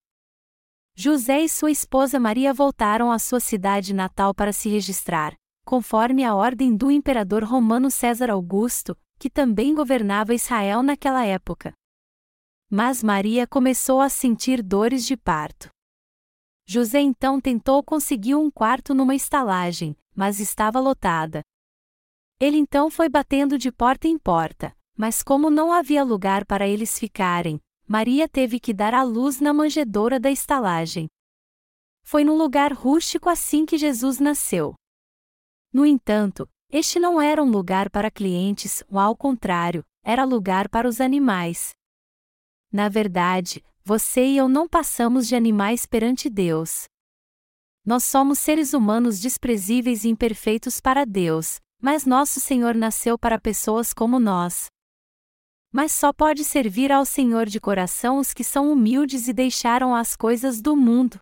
José 0.94 1.40
e 1.40 1.48
sua 1.48 1.72
esposa 1.72 2.20
Maria 2.20 2.54
voltaram 2.54 3.10
à 3.10 3.18
sua 3.18 3.40
cidade 3.40 3.92
natal 3.92 4.32
para 4.32 4.52
se 4.52 4.68
registrar, 4.68 5.34
conforme 5.66 6.22
a 6.22 6.32
ordem 6.32 6.76
do 6.76 6.92
imperador 6.92 7.42
romano 7.42 7.90
César 7.90 8.30
Augusto, 8.30 8.96
que 9.18 9.28
também 9.28 9.74
governava 9.74 10.32
Israel 10.32 10.80
naquela 10.80 11.26
época. 11.26 11.72
Mas 12.70 13.02
Maria 13.02 13.48
começou 13.48 14.00
a 14.00 14.08
sentir 14.08 14.62
dores 14.62 15.04
de 15.04 15.16
parto. 15.16 15.70
José 16.72 17.00
então 17.00 17.40
tentou 17.40 17.82
conseguir 17.82 18.36
um 18.36 18.48
quarto 18.48 18.94
numa 18.94 19.12
estalagem, 19.12 19.96
mas 20.14 20.38
estava 20.38 20.78
lotada. 20.78 21.42
Ele 22.38 22.58
então 22.58 22.88
foi 22.88 23.08
batendo 23.08 23.58
de 23.58 23.72
porta 23.72 24.06
em 24.06 24.16
porta, 24.16 24.72
mas 24.96 25.20
como 25.20 25.50
não 25.50 25.72
havia 25.72 26.04
lugar 26.04 26.46
para 26.46 26.68
eles 26.68 26.96
ficarem, 26.96 27.60
Maria 27.88 28.28
teve 28.28 28.60
que 28.60 28.72
dar 28.72 28.94
à 28.94 29.02
luz 29.02 29.40
na 29.40 29.52
manjedoura 29.52 30.20
da 30.20 30.30
estalagem. 30.30 31.08
Foi 32.04 32.22
num 32.22 32.36
lugar 32.36 32.72
rústico 32.72 33.28
assim 33.28 33.66
que 33.66 33.76
Jesus 33.76 34.20
nasceu. 34.20 34.76
No 35.72 35.84
entanto, 35.84 36.48
este 36.70 37.00
não 37.00 37.20
era 37.20 37.42
um 37.42 37.50
lugar 37.50 37.90
para 37.90 38.12
clientes, 38.12 38.84
ou 38.88 39.00
ao 39.00 39.16
contrário, 39.16 39.84
era 40.04 40.24
lugar 40.24 40.68
para 40.68 40.86
os 40.86 41.00
animais. 41.00 41.72
Na 42.70 42.88
verdade, 42.88 43.60
você 43.84 44.24
e 44.24 44.36
eu 44.36 44.48
não 44.48 44.68
passamos 44.68 45.26
de 45.26 45.34
animais 45.34 45.86
perante 45.86 46.28
Deus. 46.28 46.84
Nós 47.84 48.04
somos 48.04 48.38
seres 48.38 48.72
humanos 48.72 49.18
desprezíveis 49.18 50.04
e 50.04 50.08
imperfeitos 50.08 50.80
para 50.80 51.06
Deus, 51.06 51.58
mas 51.80 52.04
nosso 52.04 52.38
Senhor 52.38 52.74
nasceu 52.74 53.18
para 53.18 53.40
pessoas 53.40 53.92
como 53.92 54.20
nós. 54.20 54.66
Mas 55.72 55.92
só 55.92 56.12
pode 56.12 56.44
servir 56.44 56.92
ao 56.92 57.06
Senhor 57.06 57.46
de 57.46 57.58
coração 57.58 58.18
os 58.18 58.34
que 58.34 58.44
são 58.44 58.70
humildes 58.70 59.28
e 59.28 59.32
deixaram 59.32 59.94
as 59.94 60.14
coisas 60.14 60.60
do 60.60 60.76
mundo. 60.76 61.18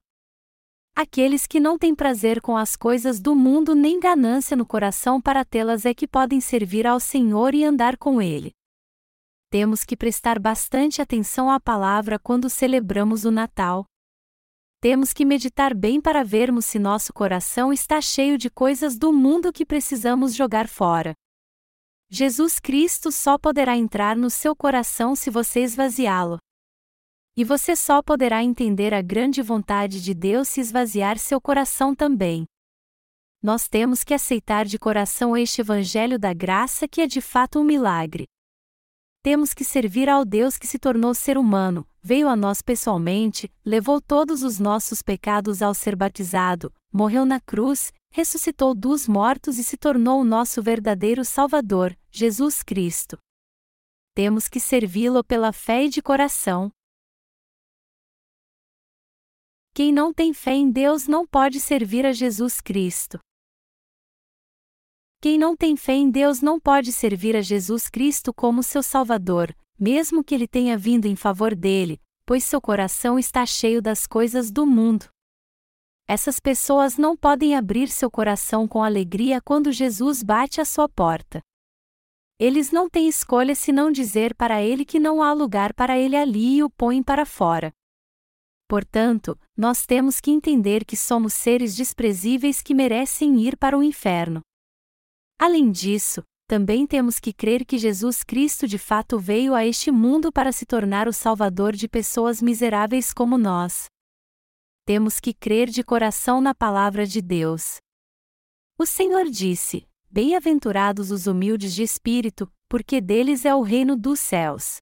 Aqueles 0.96 1.46
que 1.46 1.60
não 1.60 1.78
têm 1.78 1.94
prazer 1.94 2.40
com 2.40 2.56
as 2.56 2.74
coisas 2.74 3.20
do 3.20 3.36
mundo 3.36 3.74
nem 3.74 4.00
ganância 4.00 4.56
no 4.56 4.66
coração 4.66 5.20
para 5.20 5.44
tê-las 5.44 5.86
é 5.86 5.94
que 5.94 6.08
podem 6.08 6.40
servir 6.40 6.88
ao 6.88 6.98
Senhor 6.98 7.54
e 7.54 7.62
andar 7.62 7.96
com 7.96 8.20
Ele 8.20 8.57
temos 9.50 9.82
que 9.82 9.96
prestar 9.96 10.38
bastante 10.38 11.00
atenção 11.00 11.50
à 11.50 11.58
palavra 11.58 12.18
quando 12.18 12.50
celebramos 12.50 13.24
o 13.24 13.30
Natal. 13.30 13.86
Temos 14.80 15.12
que 15.12 15.24
meditar 15.24 15.74
bem 15.74 16.00
para 16.00 16.22
vermos 16.22 16.66
se 16.66 16.78
nosso 16.78 17.12
coração 17.12 17.72
está 17.72 18.00
cheio 18.00 18.36
de 18.36 18.50
coisas 18.50 18.98
do 18.98 19.12
mundo 19.12 19.52
que 19.52 19.64
precisamos 19.64 20.34
jogar 20.34 20.68
fora. 20.68 21.14
Jesus 22.10 22.58
Cristo 22.58 23.10
só 23.10 23.38
poderá 23.38 23.76
entrar 23.76 24.16
no 24.16 24.30
seu 24.30 24.54
coração 24.54 25.16
se 25.16 25.30
você 25.30 25.60
esvaziá-lo. 25.60 26.38
E 27.36 27.42
você 27.42 27.74
só 27.74 28.02
poderá 28.02 28.42
entender 28.42 28.92
a 28.92 29.00
grande 29.00 29.40
vontade 29.42 30.02
de 30.02 30.12
Deus 30.12 30.48
se 30.48 30.60
esvaziar 30.60 31.18
seu 31.18 31.40
coração 31.40 31.94
também. 31.94 32.44
Nós 33.42 33.68
temos 33.68 34.04
que 34.04 34.12
aceitar 34.12 34.64
de 34.64 34.78
coração 34.78 35.36
este 35.36 35.60
Evangelho 35.60 36.18
da 36.18 36.34
graça 36.34 36.86
que 36.86 37.00
é 37.00 37.06
de 37.06 37.20
fato 37.20 37.60
um 37.60 37.64
milagre. 37.64 38.26
Temos 39.22 39.52
que 39.52 39.64
servir 39.64 40.08
ao 40.08 40.24
Deus 40.24 40.56
que 40.56 40.66
se 40.66 40.78
tornou 40.78 41.12
ser 41.12 41.36
humano, 41.36 41.86
veio 42.00 42.28
a 42.28 42.36
nós 42.36 42.62
pessoalmente, 42.62 43.52
levou 43.64 44.00
todos 44.00 44.42
os 44.42 44.58
nossos 44.58 45.02
pecados 45.02 45.60
ao 45.60 45.74
ser 45.74 45.96
batizado, 45.96 46.72
morreu 46.92 47.26
na 47.26 47.40
cruz, 47.40 47.92
ressuscitou 48.10 48.74
dos 48.74 49.08
mortos 49.08 49.58
e 49.58 49.64
se 49.64 49.76
tornou 49.76 50.20
o 50.20 50.24
nosso 50.24 50.62
verdadeiro 50.62 51.24
Salvador, 51.24 51.98
Jesus 52.10 52.62
Cristo. 52.62 53.18
Temos 54.14 54.48
que 54.48 54.60
servi-lo 54.60 55.22
pela 55.22 55.52
fé 55.52 55.84
e 55.84 55.88
de 55.88 56.00
coração. 56.00 56.70
Quem 59.74 59.92
não 59.92 60.12
tem 60.12 60.32
fé 60.32 60.52
em 60.52 60.70
Deus 60.70 61.06
não 61.06 61.26
pode 61.26 61.60
servir 61.60 62.06
a 62.06 62.12
Jesus 62.12 62.60
Cristo. 62.60 63.20
Quem 65.20 65.36
não 65.36 65.56
tem 65.56 65.76
fé 65.76 65.94
em 65.94 66.08
Deus 66.08 66.40
não 66.40 66.60
pode 66.60 66.92
servir 66.92 67.34
a 67.34 67.40
Jesus 67.40 67.88
Cristo 67.88 68.32
como 68.32 68.62
seu 68.62 68.84
Salvador, 68.84 69.52
mesmo 69.76 70.22
que 70.22 70.32
ele 70.32 70.46
tenha 70.46 70.78
vindo 70.78 71.06
em 71.06 71.16
favor 71.16 71.56
dele, 71.56 72.00
pois 72.24 72.44
seu 72.44 72.60
coração 72.60 73.18
está 73.18 73.44
cheio 73.44 73.82
das 73.82 74.06
coisas 74.06 74.48
do 74.48 74.64
mundo. 74.64 75.06
Essas 76.06 76.38
pessoas 76.38 76.96
não 76.96 77.16
podem 77.16 77.56
abrir 77.56 77.88
seu 77.88 78.08
coração 78.08 78.68
com 78.68 78.80
alegria 78.82 79.40
quando 79.40 79.72
Jesus 79.72 80.22
bate 80.22 80.60
à 80.60 80.64
sua 80.64 80.88
porta. 80.88 81.40
Eles 82.38 82.70
não 82.70 82.88
têm 82.88 83.08
escolha 83.08 83.56
senão 83.56 83.90
dizer 83.90 84.36
para 84.36 84.62
ele 84.62 84.84
que 84.84 85.00
não 85.00 85.20
há 85.20 85.32
lugar 85.32 85.74
para 85.74 85.98
ele 85.98 86.16
ali 86.16 86.58
e 86.58 86.62
o 86.62 86.70
põem 86.70 87.02
para 87.02 87.26
fora. 87.26 87.72
Portanto, 88.68 89.36
nós 89.56 89.84
temos 89.84 90.20
que 90.20 90.30
entender 90.30 90.84
que 90.84 90.96
somos 90.96 91.34
seres 91.34 91.74
desprezíveis 91.74 92.62
que 92.62 92.72
merecem 92.72 93.40
ir 93.40 93.56
para 93.56 93.76
o 93.76 93.82
inferno. 93.82 94.42
Além 95.38 95.70
disso, 95.70 96.22
também 96.48 96.86
temos 96.86 97.20
que 97.20 97.32
crer 97.32 97.64
que 97.64 97.78
Jesus 97.78 98.24
Cristo 98.24 98.66
de 98.66 98.78
fato 98.78 99.18
veio 99.18 99.54
a 99.54 99.64
este 99.64 99.90
mundo 99.90 100.32
para 100.32 100.50
se 100.50 100.66
tornar 100.66 101.06
o 101.06 101.12
Salvador 101.12 101.76
de 101.76 101.86
pessoas 101.86 102.42
miseráveis 102.42 103.12
como 103.12 103.38
nós. 103.38 103.86
Temos 104.84 105.20
que 105.20 105.34
crer 105.34 105.68
de 105.68 105.84
coração 105.84 106.40
na 106.40 106.54
palavra 106.54 107.06
de 107.06 107.20
Deus. 107.20 107.76
O 108.78 108.86
Senhor 108.86 109.26
disse: 109.26 109.86
Bem-aventurados 110.10 111.10
os 111.10 111.26
humildes 111.26 111.74
de 111.74 111.82
espírito, 111.82 112.50
porque 112.68 112.98
deles 112.98 113.44
é 113.44 113.54
o 113.54 113.60
reino 113.60 113.94
dos 113.94 114.18
céus. 114.18 114.78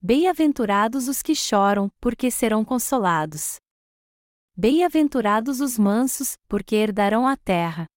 Bem-aventurados 0.00 1.06
os 1.06 1.20
que 1.20 1.34
choram, 1.34 1.90
porque 2.00 2.30
serão 2.30 2.64
consolados. 2.64 3.56
Bem-aventurados 4.56 5.60
os 5.60 5.78
mansos, 5.78 6.36
porque 6.48 6.74
herdarão 6.74 7.28
a 7.28 7.36
terra. 7.36 7.91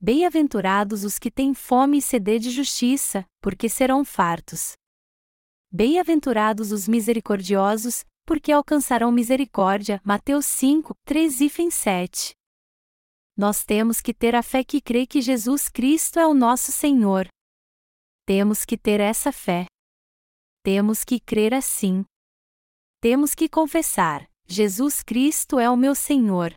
Bem-aventurados 0.00 1.02
os 1.02 1.18
que 1.18 1.28
têm 1.28 1.52
fome 1.52 1.98
e 1.98 2.02
sede 2.02 2.38
de 2.38 2.50
justiça, 2.50 3.26
porque 3.42 3.68
serão 3.68 4.04
fartos. 4.04 4.74
Bem-aventurados 5.72 6.70
os 6.70 6.86
misericordiosos, 6.86 8.04
porque 8.24 8.52
alcançarão 8.52 9.10
misericórdia. 9.10 10.00
Mateus 10.04 10.46
5, 10.46 10.94
3 11.04 11.40
e 11.40 11.70
7. 11.72 12.30
Nós 13.36 13.64
temos 13.64 14.00
que 14.00 14.14
ter 14.14 14.36
a 14.36 14.42
fé 14.42 14.62
que 14.62 14.80
crê 14.80 15.04
que 15.04 15.20
Jesus 15.20 15.68
Cristo 15.68 16.20
é 16.20 16.26
o 16.28 16.32
nosso 16.32 16.70
Senhor. 16.70 17.26
Temos 18.24 18.64
que 18.64 18.78
ter 18.78 19.00
essa 19.00 19.32
fé. 19.32 19.66
Temos 20.62 21.02
que 21.02 21.18
crer 21.18 21.52
assim. 21.52 22.04
Temos 23.00 23.34
que 23.34 23.48
confessar: 23.48 24.30
Jesus 24.46 25.02
Cristo 25.02 25.58
é 25.58 25.68
o 25.68 25.76
meu 25.76 25.96
Senhor. 25.96 26.54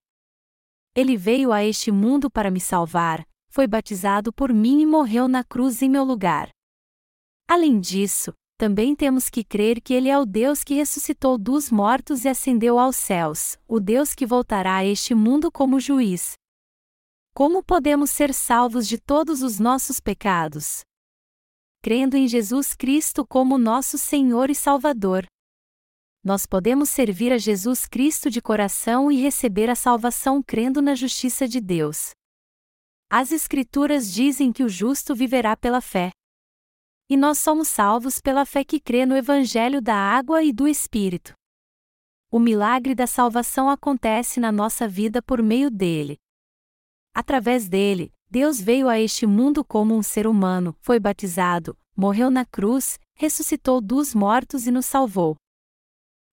Ele 0.95 1.17
veio 1.17 1.51
a 1.51 1.63
este 1.63 1.91
mundo 1.91 2.29
para 2.29 2.51
me 2.51 2.59
salvar, 2.59 3.25
foi 3.51 3.67
batizado 3.67 4.31
por 4.31 4.53
mim 4.53 4.79
e 4.79 4.85
morreu 4.85 5.27
na 5.27 5.43
cruz 5.43 5.81
em 5.81 5.89
meu 5.89 6.05
lugar. 6.05 6.49
Além 7.45 7.81
disso, 7.81 8.33
também 8.57 8.95
temos 8.95 9.29
que 9.29 9.43
crer 9.43 9.81
que 9.81 9.93
Ele 9.93 10.07
é 10.07 10.17
o 10.17 10.25
Deus 10.25 10.63
que 10.63 10.73
ressuscitou 10.73 11.37
dos 11.37 11.69
mortos 11.69 12.23
e 12.23 12.29
ascendeu 12.29 12.79
aos 12.79 12.95
céus, 12.95 13.59
o 13.67 13.77
Deus 13.77 14.15
que 14.15 14.25
voltará 14.25 14.77
a 14.77 14.85
este 14.85 15.13
mundo 15.13 15.51
como 15.51 15.81
juiz. 15.81 16.33
Como 17.33 17.61
podemos 17.61 18.09
ser 18.09 18.33
salvos 18.33 18.87
de 18.87 18.97
todos 18.97 19.41
os 19.41 19.59
nossos 19.59 19.99
pecados? 19.99 20.81
Crendo 21.83 22.15
em 22.15 22.29
Jesus 22.29 22.73
Cristo 22.73 23.25
como 23.27 23.57
nosso 23.57 23.97
Senhor 23.97 24.49
e 24.49 24.55
Salvador. 24.55 25.25
Nós 26.23 26.45
podemos 26.45 26.89
servir 26.89 27.33
a 27.33 27.37
Jesus 27.37 27.85
Cristo 27.85 28.29
de 28.29 28.41
coração 28.41 29.11
e 29.11 29.19
receber 29.19 29.69
a 29.69 29.75
salvação 29.75 30.41
crendo 30.41 30.81
na 30.81 30.95
justiça 30.95 31.47
de 31.47 31.59
Deus. 31.59 32.11
As 33.13 33.33
Escrituras 33.33 34.09
dizem 34.09 34.53
que 34.53 34.63
o 34.63 34.69
justo 34.69 35.13
viverá 35.13 35.57
pela 35.57 35.81
fé. 35.81 36.11
E 37.09 37.17
nós 37.17 37.39
somos 37.39 37.67
salvos 37.67 38.21
pela 38.21 38.45
fé 38.45 38.63
que 38.63 38.79
crê 38.79 39.05
no 39.05 39.17
Evangelho 39.17 39.81
da 39.81 39.93
água 39.93 40.41
e 40.45 40.53
do 40.53 40.65
Espírito. 40.65 41.33
O 42.31 42.39
milagre 42.39 42.95
da 42.95 43.05
salvação 43.05 43.69
acontece 43.69 44.39
na 44.39 44.49
nossa 44.49 44.87
vida 44.87 45.21
por 45.21 45.43
meio 45.43 45.69
dele. 45.69 46.15
Através 47.13 47.67
dele, 47.67 48.13
Deus 48.29 48.61
veio 48.61 48.87
a 48.87 48.97
este 48.97 49.27
mundo 49.27 49.61
como 49.65 49.93
um 49.93 50.01
ser 50.01 50.25
humano, 50.25 50.73
foi 50.79 50.97
batizado, 50.97 51.77
morreu 51.93 52.31
na 52.31 52.45
cruz, 52.45 52.97
ressuscitou 53.13 53.81
dos 53.81 54.15
mortos 54.15 54.67
e 54.67 54.71
nos 54.71 54.85
salvou. 54.85 55.35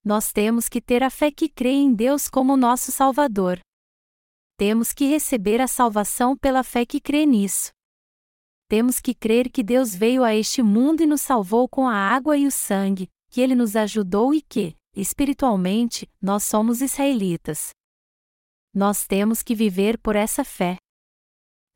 Nós 0.04 0.30
temos 0.30 0.68
que 0.68 0.80
ter 0.80 1.02
a 1.02 1.10
fé 1.10 1.32
que 1.32 1.48
crê 1.48 1.70
em 1.70 1.92
Deus 1.92 2.28
como 2.28 2.56
nosso 2.56 2.92
Salvador 2.92 3.60
temos 4.58 4.92
que 4.92 5.06
receber 5.06 5.60
a 5.60 5.68
salvação 5.68 6.36
pela 6.36 6.64
fé 6.64 6.84
que 6.84 7.00
crê 7.00 7.24
nisso. 7.24 7.70
Temos 8.66 8.98
que 8.98 9.14
crer 9.14 9.48
que 9.50 9.62
Deus 9.62 9.94
veio 9.94 10.24
a 10.24 10.34
este 10.34 10.62
mundo 10.64 11.00
e 11.00 11.06
nos 11.06 11.20
salvou 11.20 11.68
com 11.68 11.88
a 11.88 11.94
água 11.94 12.36
e 12.36 12.44
o 12.44 12.50
sangue, 12.50 13.08
que 13.30 13.40
Ele 13.40 13.54
nos 13.54 13.76
ajudou 13.76 14.34
e 14.34 14.42
que, 14.42 14.76
espiritualmente, 14.96 16.10
nós 16.20 16.42
somos 16.42 16.82
israelitas. 16.82 17.70
Nós 18.74 19.06
temos 19.06 19.44
que 19.44 19.54
viver 19.54 19.96
por 19.96 20.16
essa 20.16 20.42
fé. 20.42 20.76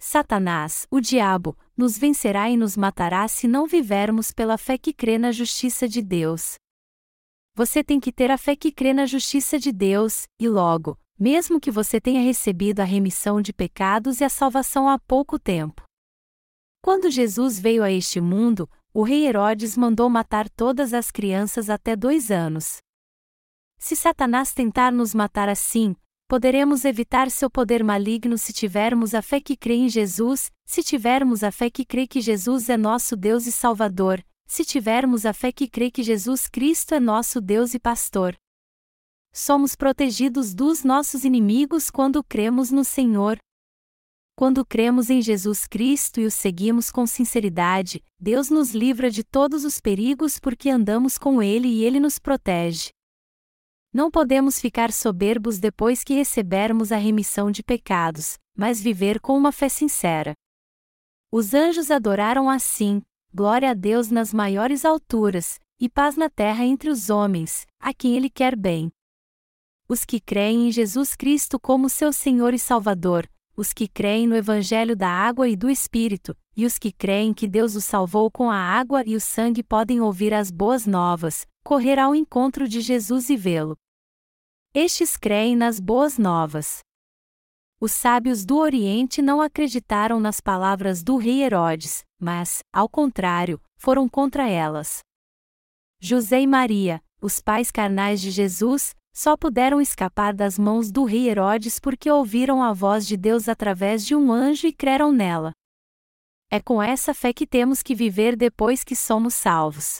Satanás, 0.00 0.84
o 0.90 1.00
diabo, 1.00 1.56
nos 1.76 1.96
vencerá 1.96 2.50
e 2.50 2.56
nos 2.56 2.76
matará 2.76 3.28
se 3.28 3.46
não 3.46 3.64
vivermos 3.64 4.32
pela 4.32 4.58
fé 4.58 4.76
que 4.76 4.92
crê 4.92 5.18
na 5.18 5.30
justiça 5.30 5.86
de 5.86 6.02
Deus. 6.02 6.56
Você 7.54 7.84
tem 7.84 8.00
que 8.00 8.10
ter 8.10 8.32
a 8.32 8.36
fé 8.36 8.56
que 8.56 8.72
crê 8.72 8.92
na 8.92 9.06
justiça 9.06 9.56
de 9.56 9.70
Deus, 9.70 10.26
e 10.36 10.48
logo, 10.48 10.98
mesmo 11.22 11.60
que 11.60 11.70
você 11.70 12.00
tenha 12.00 12.20
recebido 12.20 12.80
a 12.80 12.84
remissão 12.84 13.40
de 13.40 13.52
pecados 13.52 14.20
e 14.20 14.24
a 14.24 14.28
salvação 14.28 14.88
há 14.88 14.98
pouco 14.98 15.38
tempo. 15.38 15.84
Quando 16.82 17.08
Jesus 17.12 17.60
veio 17.60 17.84
a 17.84 17.92
este 17.92 18.20
mundo, 18.20 18.68
o 18.92 19.04
rei 19.04 19.28
Herodes 19.28 19.76
mandou 19.76 20.10
matar 20.10 20.50
todas 20.50 20.92
as 20.92 21.12
crianças 21.12 21.70
até 21.70 21.94
dois 21.94 22.32
anos. 22.32 22.78
Se 23.78 23.94
Satanás 23.94 24.52
tentar 24.52 24.90
nos 24.90 25.14
matar 25.14 25.48
assim, 25.48 25.94
poderemos 26.26 26.84
evitar 26.84 27.30
seu 27.30 27.48
poder 27.48 27.84
maligno 27.84 28.36
se 28.36 28.52
tivermos 28.52 29.14
a 29.14 29.22
fé 29.22 29.40
que 29.40 29.56
crê 29.56 29.74
em 29.74 29.88
Jesus, 29.88 30.50
se 30.66 30.82
tivermos 30.82 31.44
a 31.44 31.52
fé 31.52 31.70
que 31.70 31.84
crê 31.84 32.04
que 32.04 32.20
Jesus 32.20 32.68
é 32.68 32.76
nosso 32.76 33.16
Deus 33.16 33.46
e 33.46 33.52
Salvador, 33.52 34.24
se 34.44 34.64
tivermos 34.64 35.24
a 35.24 35.32
fé 35.32 35.52
que 35.52 35.68
crê 35.68 35.88
que 35.88 36.02
Jesus 36.02 36.48
Cristo 36.48 36.96
é 36.96 36.98
nosso 36.98 37.40
Deus 37.40 37.74
e 37.74 37.78
Pastor 37.78 38.36
somos 39.32 39.74
protegidos 39.74 40.54
dos 40.54 40.84
nossos 40.84 41.24
inimigos 41.24 41.90
quando 41.90 42.22
cremos 42.22 42.70
no 42.70 42.84
Senhor. 42.84 43.38
Quando 44.36 44.64
cremos 44.64 45.08
em 45.08 45.22
Jesus 45.22 45.66
Cristo 45.66 46.20
e 46.20 46.26
o 46.26 46.30
seguimos 46.30 46.90
com 46.90 47.06
sinceridade, 47.06 48.02
Deus 48.20 48.50
nos 48.50 48.74
livra 48.74 49.10
de 49.10 49.24
todos 49.24 49.64
os 49.64 49.80
perigos 49.80 50.38
porque 50.38 50.68
andamos 50.68 51.16
com 51.16 51.42
Ele 51.42 51.68
e 51.68 51.84
Ele 51.84 51.98
nos 51.98 52.18
protege. 52.18 52.90
Não 53.92 54.10
podemos 54.10 54.58
ficar 54.58 54.92
soberbos 54.92 55.58
depois 55.58 56.02
que 56.02 56.14
recebermos 56.14 56.92
a 56.92 56.96
remissão 56.96 57.50
de 57.50 57.62
pecados, 57.62 58.38
mas 58.56 58.80
viver 58.80 59.20
com 59.20 59.36
uma 59.36 59.52
fé 59.52 59.68
sincera. 59.68 60.34
Os 61.30 61.54
anjos 61.54 61.90
adoraram 61.90 62.48
assim, 62.48 63.02
glória 63.32 63.70
a 63.70 63.74
Deus 63.74 64.10
nas 64.10 64.32
maiores 64.32 64.84
alturas, 64.84 65.58
e 65.78 65.88
paz 65.88 66.16
na 66.16 66.30
terra 66.30 66.64
entre 66.64 66.88
os 66.88 67.10
homens, 67.10 67.66
a 67.78 67.92
quem 67.92 68.16
Ele 68.16 68.30
quer 68.30 68.56
bem 68.56 68.90
os 69.92 70.06
que 70.06 70.18
creem 70.18 70.68
em 70.68 70.72
Jesus 70.72 71.14
Cristo 71.14 71.60
como 71.60 71.86
seu 71.86 72.14
Senhor 72.14 72.54
e 72.54 72.58
Salvador, 72.58 73.28
os 73.54 73.74
que 73.74 73.86
creem 73.86 74.26
no 74.26 74.34
Evangelho 74.34 74.96
da 74.96 75.08
água 75.08 75.46
e 75.46 75.54
do 75.54 75.68
Espírito, 75.68 76.34
e 76.56 76.64
os 76.64 76.78
que 76.78 76.90
creem 76.90 77.34
que 77.34 77.46
Deus 77.46 77.76
os 77.76 77.84
salvou 77.84 78.30
com 78.30 78.50
a 78.50 78.56
água 78.56 79.02
e 79.06 79.14
o 79.14 79.20
sangue 79.20 79.62
podem 79.62 80.00
ouvir 80.00 80.32
as 80.32 80.50
boas 80.50 80.86
novas, 80.86 81.46
correr 81.62 81.98
ao 81.98 82.14
encontro 82.14 82.66
de 82.66 82.80
Jesus 82.80 83.28
e 83.28 83.36
vê-lo. 83.36 83.76
Estes 84.72 85.18
creem 85.18 85.54
nas 85.54 85.78
boas 85.78 86.16
novas. 86.16 86.80
Os 87.78 87.92
sábios 87.92 88.46
do 88.46 88.56
Oriente 88.56 89.20
não 89.20 89.42
acreditaram 89.42 90.18
nas 90.18 90.40
palavras 90.40 91.02
do 91.02 91.18
rei 91.18 91.42
Herodes, 91.42 92.02
mas, 92.18 92.62
ao 92.72 92.88
contrário, 92.88 93.60
foram 93.76 94.08
contra 94.08 94.48
elas. 94.48 95.00
José 96.00 96.40
e 96.40 96.46
Maria, 96.46 97.02
os 97.20 97.40
pais 97.40 97.70
carnais 97.70 98.22
de 98.22 98.30
Jesus, 98.30 98.94
só 99.12 99.36
puderam 99.36 99.80
escapar 99.80 100.34
das 100.34 100.58
mãos 100.58 100.90
do 100.90 101.04
rei 101.04 101.28
Herodes 101.28 101.78
porque 101.78 102.10
ouviram 102.10 102.62
a 102.62 102.72
voz 102.72 103.06
de 103.06 103.16
Deus 103.16 103.48
através 103.48 104.06
de 104.06 104.14
um 104.16 104.32
anjo 104.32 104.66
e 104.66 104.72
creram 104.72 105.12
nela. 105.12 105.52
É 106.50 106.60
com 106.60 106.82
essa 106.82 107.12
fé 107.12 107.32
que 107.32 107.46
temos 107.46 107.82
que 107.82 107.94
viver 107.94 108.36
depois 108.36 108.82
que 108.82 108.96
somos 108.96 109.34
salvos. 109.34 109.98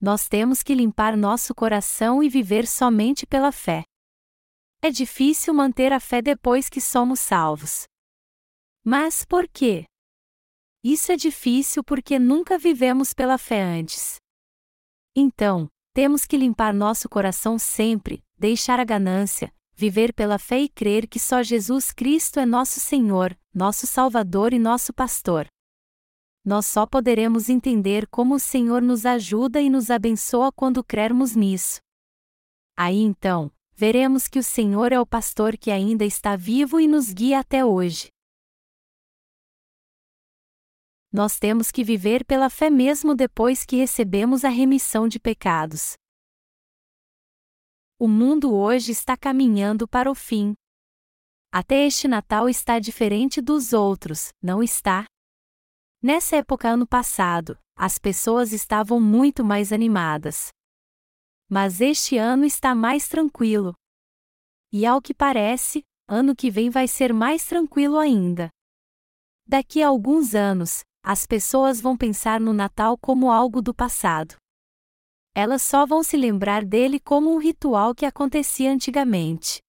Nós 0.00 0.28
temos 0.28 0.62
que 0.62 0.74
limpar 0.74 1.16
nosso 1.16 1.54
coração 1.54 2.22
e 2.22 2.28
viver 2.28 2.66
somente 2.66 3.26
pela 3.26 3.52
fé. 3.52 3.84
É 4.82 4.90
difícil 4.90 5.52
manter 5.52 5.92
a 5.92 6.00
fé 6.00 6.22
depois 6.22 6.68
que 6.68 6.80
somos 6.80 7.20
salvos. 7.20 7.84
Mas 8.82 9.24
por 9.24 9.46
quê? 9.46 9.84
Isso 10.82 11.12
é 11.12 11.16
difícil 11.16 11.84
porque 11.84 12.18
nunca 12.18 12.56
vivemos 12.56 13.12
pela 13.12 13.36
fé 13.36 13.60
antes. 13.60 14.16
Então, 15.14 15.68
temos 15.92 16.24
que 16.24 16.36
limpar 16.36 16.72
nosso 16.72 17.08
coração 17.08 17.58
sempre, 17.58 18.22
deixar 18.38 18.78
a 18.78 18.84
ganância, 18.84 19.52
viver 19.74 20.12
pela 20.12 20.38
fé 20.38 20.60
e 20.60 20.68
crer 20.68 21.06
que 21.08 21.18
só 21.18 21.42
Jesus 21.42 21.90
Cristo 21.90 22.38
é 22.38 22.46
nosso 22.46 22.78
Senhor, 22.78 23.36
nosso 23.52 23.86
Salvador 23.86 24.52
e 24.52 24.58
nosso 24.58 24.92
Pastor. 24.92 25.46
Nós 26.44 26.66
só 26.66 26.86
poderemos 26.86 27.48
entender 27.48 28.06
como 28.06 28.36
o 28.36 28.40
Senhor 28.40 28.80
nos 28.80 29.04
ajuda 29.04 29.60
e 29.60 29.68
nos 29.68 29.90
abençoa 29.90 30.50
quando 30.52 30.82
crermos 30.82 31.34
nisso. 31.34 31.80
Aí 32.76 32.98
então, 33.00 33.50
veremos 33.74 34.28
que 34.28 34.38
o 34.38 34.42
Senhor 34.42 34.92
é 34.92 35.00
o 35.00 35.06
pastor 35.06 35.56
que 35.56 35.70
ainda 35.70 36.04
está 36.04 36.36
vivo 36.36 36.80
e 36.80 36.86
nos 36.88 37.12
guia 37.12 37.40
até 37.40 37.64
hoje. 37.64 38.08
Nós 41.12 41.38
temos 41.38 41.70
que 41.72 41.82
viver 41.82 42.24
pela 42.24 42.48
fé 42.48 42.70
mesmo 42.70 43.14
depois 43.14 43.64
que 43.64 43.76
recebemos 43.76 44.44
a 44.44 44.48
remissão 44.48 45.08
de 45.08 45.18
pecados. 45.18 45.94
O 47.98 48.06
mundo 48.06 48.54
hoje 48.54 48.92
está 48.92 49.16
caminhando 49.16 49.86
para 49.86 50.10
o 50.10 50.14
fim. 50.14 50.54
Até 51.52 51.86
este 51.86 52.06
Natal 52.06 52.48
está 52.48 52.78
diferente 52.78 53.40
dos 53.40 53.72
outros, 53.72 54.28
não 54.40 54.62
está? 54.62 55.04
Nessa 56.00 56.36
época 56.36 56.68
ano 56.68 56.86
passado, 56.86 57.58
as 57.76 57.98
pessoas 57.98 58.52
estavam 58.52 59.00
muito 59.00 59.44
mais 59.44 59.72
animadas. 59.72 60.48
Mas 61.48 61.80
este 61.80 62.16
ano 62.16 62.44
está 62.44 62.74
mais 62.74 63.08
tranquilo. 63.08 63.74
E 64.72 64.86
ao 64.86 65.02
que 65.02 65.12
parece, 65.12 65.82
ano 66.08 66.34
que 66.36 66.50
vem 66.50 66.70
vai 66.70 66.86
ser 66.86 67.12
mais 67.12 67.44
tranquilo 67.44 67.98
ainda. 67.98 68.48
Daqui 69.44 69.82
a 69.82 69.88
alguns 69.88 70.34
anos, 70.34 70.82
as 71.02 71.26
pessoas 71.26 71.80
vão 71.80 71.96
pensar 71.96 72.40
no 72.40 72.52
Natal 72.52 72.96
como 72.98 73.30
algo 73.30 73.62
do 73.62 73.74
passado. 73.74 74.36
Elas 75.34 75.62
só 75.62 75.86
vão 75.86 76.02
se 76.02 76.16
lembrar 76.16 76.64
dele 76.64 77.00
como 77.00 77.34
um 77.34 77.38
ritual 77.38 77.94
que 77.94 78.04
acontecia 78.04 78.70
antigamente. 78.70 79.60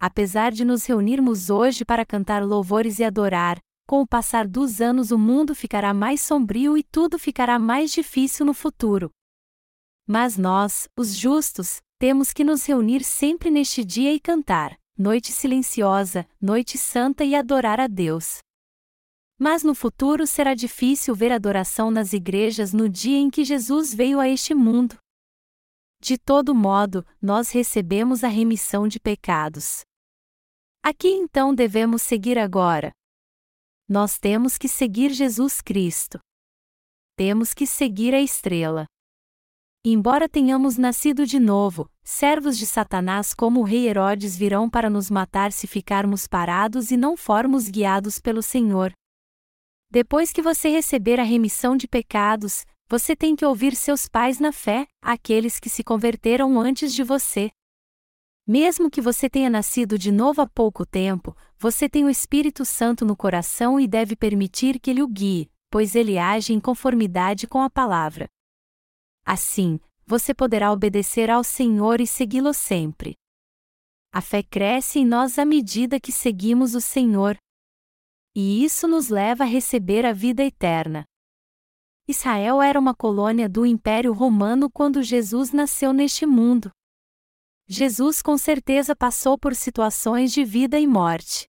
Apesar 0.00 0.50
de 0.50 0.64
nos 0.64 0.84
reunirmos 0.84 1.50
hoje 1.50 1.84
para 1.84 2.04
cantar 2.04 2.44
louvores 2.44 2.98
e 2.98 3.04
adorar, 3.04 3.58
com 3.86 4.00
o 4.00 4.06
passar 4.06 4.48
dos 4.48 4.80
anos 4.80 5.10
o 5.10 5.18
mundo 5.18 5.54
ficará 5.54 5.92
mais 5.94 6.20
sombrio 6.20 6.76
e 6.76 6.82
tudo 6.82 7.18
ficará 7.18 7.58
mais 7.58 7.92
difícil 7.92 8.44
no 8.44 8.54
futuro. 8.54 9.10
Mas 10.06 10.36
nós, 10.36 10.88
os 10.98 11.14
justos, 11.14 11.80
temos 11.98 12.32
que 12.32 12.42
nos 12.42 12.66
reunir 12.66 13.04
sempre 13.04 13.50
neste 13.50 13.84
dia 13.84 14.12
e 14.12 14.18
cantar, 14.18 14.76
noite 14.98 15.30
silenciosa, 15.30 16.26
noite 16.40 16.76
santa 16.76 17.24
e 17.24 17.36
adorar 17.36 17.78
a 17.78 17.86
Deus. 17.86 18.38
Mas 19.44 19.64
no 19.64 19.74
futuro 19.74 20.24
será 20.24 20.54
difícil 20.54 21.16
ver 21.16 21.32
adoração 21.32 21.90
nas 21.90 22.12
igrejas 22.12 22.72
no 22.72 22.88
dia 22.88 23.18
em 23.18 23.28
que 23.28 23.44
Jesus 23.44 23.92
veio 23.92 24.20
a 24.20 24.28
este 24.28 24.54
mundo. 24.54 24.96
De 26.00 26.16
todo 26.16 26.54
modo, 26.54 27.04
nós 27.20 27.50
recebemos 27.50 28.22
a 28.22 28.28
remissão 28.28 28.86
de 28.86 29.00
pecados. 29.00 29.80
Aqui 30.80 31.08
então 31.08 31.52
devemos 31.52 32.02
seguir 32.02 32.38
agora. 32.38 32.92
Nós 33.88 34.16
temos 34.16 34.56
que 34.56 34.68
seguir 34.68 35.10
Jesus 35.10 35.60
Cristo. 35.60 36.20
Temos 37.16 37.52
que 37.52 37.66
seguir 37.66 38.14
a 38.14 38.20
estrela. 38.20 38.86
Embora 39.84 40.28
tenhamos 40.28 40.78
nascido 40.78 41.26
de 41.26 41.40
novo, 41.40 41.90
servos 42.04 42.56
de 42.56 42.64
Satanás 42.64 43.34
como 43.34 43.58
o 43.58 43.64
rei 43.64 43.88
Herodes 43.88 44.36
virão 44.36 44.70
para 44.70 44.88
nos 44.88 45.10
matar 45.10 45.50
se 45.50 45.66
ficarmos 45.66 46.28
parados 46.28 46.92
e 46.92 46.96
não 46.96 47.16
formos 47.16 47.68
guiados 47.68 48.20
pelo 48.20 48.40
Senhor. 48.40 48.92
Depois 49.92 50.32
que 50.32 50.40
você 50.40 50.70
receber 50.70 51.20
a 51.20 51.22
remissão 51.22 51.76
de 51.76 51.86
pecados, 51.86 52.64
você 52.88 53.14
tem 53.14 53.36
que 53.36 53.44
ouvir 53.44 53.76
seus 53.76 54.08
pais 54.08 54.40
na 54.40 54.50
fé, 54.50 54.86
aqueles 55.02 55.60
que 55.60 55.68
se 55.68 55.84
converteram 55.84 56.58
antes 56.58 56.94
de 56.94 57.04
você. 57.04 57.50
Mesmo 58.46 58.90
que 58.90 59.02
você 59.02 59.28
tenha 59.28 59.50
nascido 59.50 59.98
de 59.98 60.10
novo 60.10 60.40
há 60.40 60.46
pouco 60.46 60.86
tempo, 60.86 61.36
você 61.58 61.90
tem 61.90 62.06
o 62.06 62.08
Espírito 62.08 62.64
Santo 62.64 63.04
no 63.04 63.14
coração 63.14 63.78
e 63.78 63.86
deve 63.86 64.16
permitir 64.16 64.80
que 64.80 64.90
ele 64.90 65.02
o 65.02 65.06
guie, 65.06 65.50
pois 65.70 65.94
ele 65.94 66.16
age 66.16 66.54
em 66.54 66.58
conformidade 66.58 67.46
com 67.46 67.60
a 67.60 67.68
palavra. 67.68 68.30
Assim, 69.26 69.78
você 70.06 70.32
poderá 70.32 70.72
obedecer 70.72 71.28
ao 71.28 71.44
Senhor 71.44 72.00
e 72.00 72.06
segui-lo 72.06 72.54
sempre. 72.54 73.12
A 74.10 74.22
fé 74.22 74.42
cresce 74.42 75.00
em 75.00 75.04
nós 75.04 75.38
à 75.38 75.44
medida 75.44 76.00
que 76.00 76.10
seguimos 76.10 76.74
o 76.74 76.80
Senhor, 76.80 77.36
e 78.34 78.64
isso 78.64 78.88
nos 78.88 79.08
leva 79.08 79.44
a 79.44 79.46
receber 79.46 80.06
a 80.06 80.12
vida 80.12 80.42
eterna. 80.42 81.04
Israel 82.08 82.60
era 82.60 82.78
uma 82.78 82.94
colônia 82.94 83.48
do 83.48 83.64
Império 83.64 84.12
Romano 84.12 84.70
quando 84.70 85.02
Jesus 85.02 85.52
nasceu 85.52 85.92
neste 85.92 86.26
mundo. 86.26 86.70
Jesus 87.68 88.20
com 88.20 88.36
certeza 88.36 88.96
passou 88.96 89.38
por 89.38 89.54
situações 89.54 90.32
de 90.32 90.44
vida 90.44 90.78
e 90.78 90.86
morte. 90.86 91.46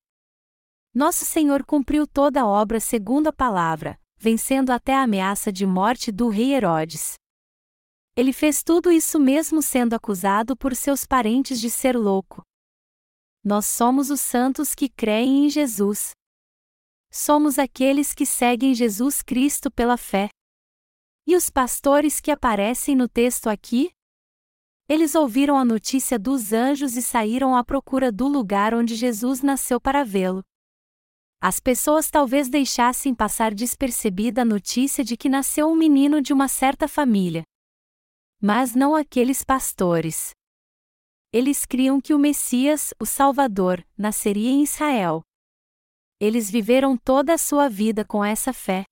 Nosso 0.93 1.25
Senhor 1.25 1.65
cumpriu 1.65 2.05
toda 2.05 2.41
a 2.41 2.47
obra 2.47 2.79
segundo 2.79 3.27
a 3.27 3.33
palavra, 3.33 3.99
vencendo 4.17 4.69
até 4.69 4.93
a 4.93 5.03
ameaça 5.03 5.51
de 5.51 5.65
morte 5.65 6.11
do 6.11 6.29
rei 6.29 6.53
Herodes. 6.53 7.15
Ele 8.15 8.31
fez 8.31 8.61
tudo 8.61 8.91
isso 8.91 9.19
mesmo 9.19 9.61
sendo 9.61 9.95
acusado 9.95 10.55
por 10.55 10.75
seus 10.75 11.03
parentes 11.03 11.59
de 11.59 11.69
ser 11.69 11.97
louco. 11.97 12.43
Nós 13.43 13.65
somos 13.65 14.11
os 14.11 14.21
santos 14.21 14.75
que 14.75 14.87
creem 14.87 15.47
em 15.47 15.49
Jesus 15.49 16.13
somos 17.13 17.59
aqueles 17.59 18.11
que 18.11 18.25
seguem 18.25 18.73
Jesus 18.73 19.21
Cristo 19.21 19.69
pela 19.69 19.97
fé. 19.97 20.29
E 21.27 21.35
os 21.35 21.47
pastores 21.47 22.19
que 22.19 22.31
aparecem 22.31 22.95
no 22.95 23.07
texto 23.07 23.47
aqui? 23.47 23.91
Eles 24.89 25.13
ouviram 25.13 25.57
a 25.57 25.63
notícia 25.63 26.17
dos 26.17 26.51
anjos 26.51 26.97
e 26.97 27.01
saíram 27.01 27.55
à 27.55 27.63
procura 27.63 28.11
do 28.11 28.27
lugar 28.27 28.73
onde 28.73 28.95
Jesus 28.95 29.41
nasceu 29.41 29.79
para 29.79 30.03
vê-lo. 30.03 30.43
As 31.39 31.59
pessoas 31.59 32.09
talvez 32.09 32.49
deixassem 32.49 33.13
passar 33.13 33.53
despercebida 33.53 34.41
a 34.41 34.45
notícia 34.45 35.03
de 35.03 35.15
que 35.15 35.29
nasceu 35.29 35.67
um 35.67 35.75
menino 35.75 36.21
de 36.21 36.33
uma 36.33 36.47
certa 36.47 36.87
família. 36.87 37.43
Mas 38.41 38.73
não 38.73 38.95
aqueles 38.95 39.43
pastores. 39.43 40.31
Eles 41.31 41.65
criam 41.65 42.01
que 42.01 42.13
o 42.13 42.19
Messias, 42.19 42.93
o 42.99 43.05
Salvador, 43.05 43.85
nasceria 43.97 44.49
em 44.49 44.63
Israel. 44.63 45.23
Eles 46.23 46.49
viveram 46.49 46.95
toda 46.95 47.33
a 47.33 47.37
sua 47.37 47.67
vida 47.67 48.05
com 48.05 48.23
essa 48.23 48.53
fé. 48.53 48.85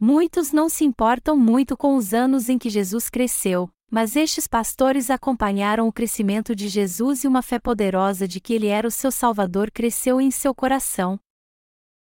Muitos 0.00 0.52
não 0.52 0.70
se 0.70 0.86
importam 0.86 1.36
muito 1.36 1.76
com 1.76 1.96
os 1.96 2.14
anos 2.14 2.48
em 2.48 2.56
que 2.56 2.70
Jesus 2.70 3.10
cresceu, 3.10 3.68
mas 3.90 4.16
estes 4.16 4.46
pastores 4.46 5.10
acompanharam 5.10 5.86
o 5.86 5.92
crescimento 5.92 6.56
de 6.56 6.66
Jesus 6.66 7.24
e 7.24 7.28
uma 7.28 7.42
fé 7.42 7.58
poderosa 7.58 8.26
de 8.26 8.40
que 8.40 8.54
ele 8.54 8.68
era 8.68 8.88
o 8.88 8.90
seu 8.90 9.12
Salvador 9.12 9.70
cresceu 9.70 10.18
em 10.18 10.30
seu 10.30 10.54
coração. 10.54 11.20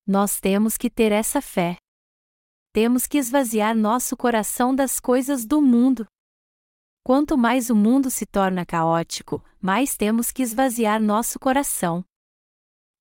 Nós 0.08 0.40
temos 0.40 0.78
que 0.78 0.90
ter 0.90 1.12
essa 1.12 1.42
fé. 1.42 1.76
Temos 2.72 3.08
que 3.08 3.18
esvaziar 3.18 3.76
nosso 3.76 4.16
coração 4.16 4.74
das 4.74 4.98
coisas 4.98 5.46
do 5.46 5.62
mundo. 5.62 6.06
Quanto 7.04 7.38
mais 7.38 7.70
o 7.70 7.76
mundo 7.76 8.10
se 8.10 8.26
torna 8.26 8.66
caótico, 8.66 9.44
mais 9.60 9.98
temos 9.98 10.32
que 10.32 10.42
esvaziar 10.42 11.02
nosso 11.02 11.38
coração 11.38 12.06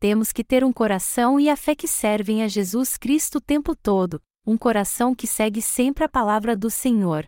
temos 0.00 0.32
que 0.32 0.42
ter 0.42 0.64
um 0.64 0.72
coração 0.72 1.38
e 1.38 1.50
a 1.50 1.54
fé 1.54 1.74
que 1.74 1.86
servem 1.86 2.42
a 2.42 2.48
Jesus 2.48 2.96
Cristo 2.96 3.36
o 3.36 3.40
tempo 3.40 3.76
todo, 3.76 4.18
um 4.46 4.56
coração 4.56 5.14
que 5.14 5.26
segue 5.26 5.60
sempre 5.60 6.02
a 6.02 6.08
palavra 6.08 6.56
do 6.56 6.70
Senhor. 6.70 7.26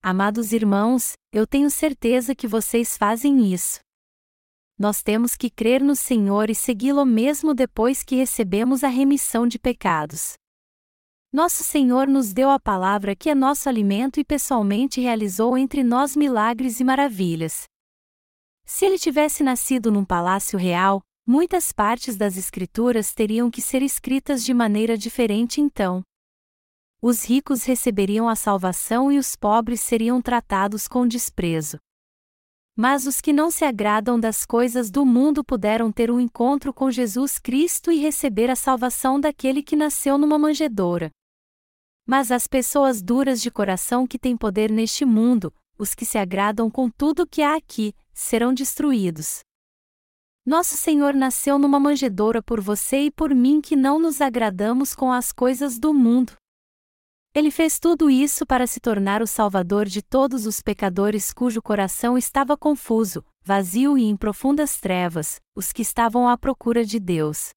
Amados 0.00 0.52
irmãos, 0.52 1.14
eu 1.32 1.44
tenho 1.48 1.68
certeza 1.68 2.32
que 2.32 2.46
vocês 2.46 2.96
fazem 2.96 3.52
isso. 3.52 3.80
Nós 4.78 5.02
temos 5.02 5.34
que 5.34 5.50
crer 5.50 5.82
no 5.82 5.96
Senhor 5.96 6.48
e 6.48 6.54
segui-lo 6.54 7.04
mesmo 7.04 7.52
depois 7.52 8.04
que 8.04 8.14
recebemos 8.14 8.84
a 8.84 8.88
remissão 8.88 9.44
de 9.44 9.58
pecados. 9.58 10.34
Nosso 11.32 11.64
Senhor 11.64 12.06
nos 12.06 12.32
deu 12.32 12.50
a 12.50 12.60
palavra 12.60 13.16
que 13.16 13.28
é 13.28 13.34
nosso 13.34 13.68
alimento 13.68 14.20
e 14.20 14.24
pessoalmente 14.24 15.00
realizou 15.00 15.58
entre 15.58 15.82
nós 15.82 16.14
milagres 16.14 16.78
e 16.78 16.84
maravilhas. 16.84 17.64
Se 18.64 18.86
ele 18.86 18.98
tivesse 18.98 19.42
nascido 19.42 19.90
num 19.90 20.04
palácio 20.04 20.56
real, 20.56 21.02
Muitas 21.26 21.72
partes 21.72 22.16
das 22.16 22.36
Escrituras 22.36 23.14
teriam 23.14 23.50
que 23.50 23.62
ser 23.62 23.80
escritas 23.80 24.44
de 24.44 24.52
maneira 24.52 24.98
diferente 24.98 25.58
então. 25.58 26.02
Os 27.00 27.24
ricos 27.24 27.64
receberiam 27.64 28.28
a 28.28 28.36
salvação 28.36 29.10
e 29.10 29.18
os 29.18 29.34
pobres 29.34 29.80
seriam 29.80 30.20
tratados 30.20 30.86
com 30.86 31.08
desprezo. 31.08 31.78
Mas 32.76 33.06
os 33.06 33.22
que 33.22 33.32
não 33.32 33.50
se 33.50 33.64
agradam 33.64 34.20
das 34.20 34.44
coisas 34.44 34.90
do 34.90 35.06
mundo 35.06 35.42
puderam 35.42 35.90
ter 35.90 36.10
um 36.10 36.20
encontro 36.20 36.74
com 36.74 36.90
Jesus 36.90 37.38
Cristo 37.38 37.90
e 37.90 37.96
receber 37.96 38.50
a 38.50 38.56
salvação 38.56 39.18
daquele 39.18 39.62
que 39.62 39.76
nasceu 39.76 40.18
numa 40.18 40.38
manjedoura. 40.38 41.10
Mas 42.06 42.30
as 42.30 42.46
pessoas 42.46 43.00
duras 43.00 43.40
de 43.40 43.50
coração 43.50 44.06
que 44.06 44.18
têm 44.18 44.36
poder 44.36 44.70
neste 44.70 45.06
mundo, 45.06 45.54
os 45.78 45.94
que 45.94 46.04
se 46.04 46.18
agradam 46.18 46.70
com 46.70 46.90
tudo 46.90 47.26
que 47.26 47.40
há 47.40 47.56
aqui, 47.56 47.94
serão 48.12 48.52
destruídos. 48.52 49.40
Nosso 50.46 50.76
Senhor 50.76 51.14
nasceu 51.14 51.58
numa 51.58 51.80
manjedoura 51.80 52.42
por 52.42 52.60
você 52.60 53.04
e 53.04 53.10
por 53.10 53.34
mim 53.34 53.62
que 53.62 53.74
não 53.74 53.98
nos 53.98 54.20
agradamos 54.20 54.94
com 54.94 55.10
as 55.10 55.32
coisas 55.32 55.78
do 55.78 55.94
mundo. 55.94 56.34
Ele 57.34 57.50
fez 57.50 57.78
tudo 57.78 58.10
isso 58.10 58.44
para 58.44 58.66
se 58.66 58.78
tornar 58.78 59.22
o 59.22 59.26
Salvador 59.26 59.86
de 59.86 60.02
todos 60.02 60.44
os 60.44 60.60
pecadores 60.60 61.32
cujo 61.32 61.62
coração 61.62 62.18
estava 62.18 62.58
confuso, 62.58 63.24
vazio 63.42 63.96
e 63.96 64.04
em 64.04 64.14
profundas 64.14 64.78
trevas, 64.78 65.40
os 65.56 65.72
que 65.72 65.80
estavam 65.80 66.28
à 66.28 66.36
procura 66.36 66.84
de 66.84 67.00
Deus. 67.00 67.48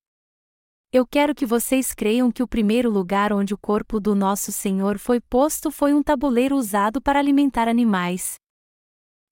Eu 0.90 1.06
quero 1.06 1.36
que 1.36 1.46
vocês 1.46 1.94
creiam 1.94 2.32
que 2.32 2.42
o 2.42 2.48
primeiro 2.48 2.90
lugar 2.90 3.34
onde 3.34 3.54
o 3.54 3.58
corpo 3.58 4.00
do 4.00 4.16
nosso 4.16 4.50
Senhor 4.54 4.98
foi 4.98 5.20
posto 5.20 5.70
foi 5.70 5.94
um 5.94 6.02
tabuleiro 6.02 6.56
usado 6.56 7.02
para 7.02 7.20
alimentar 7.20 7.68
animais. 7.68 8.36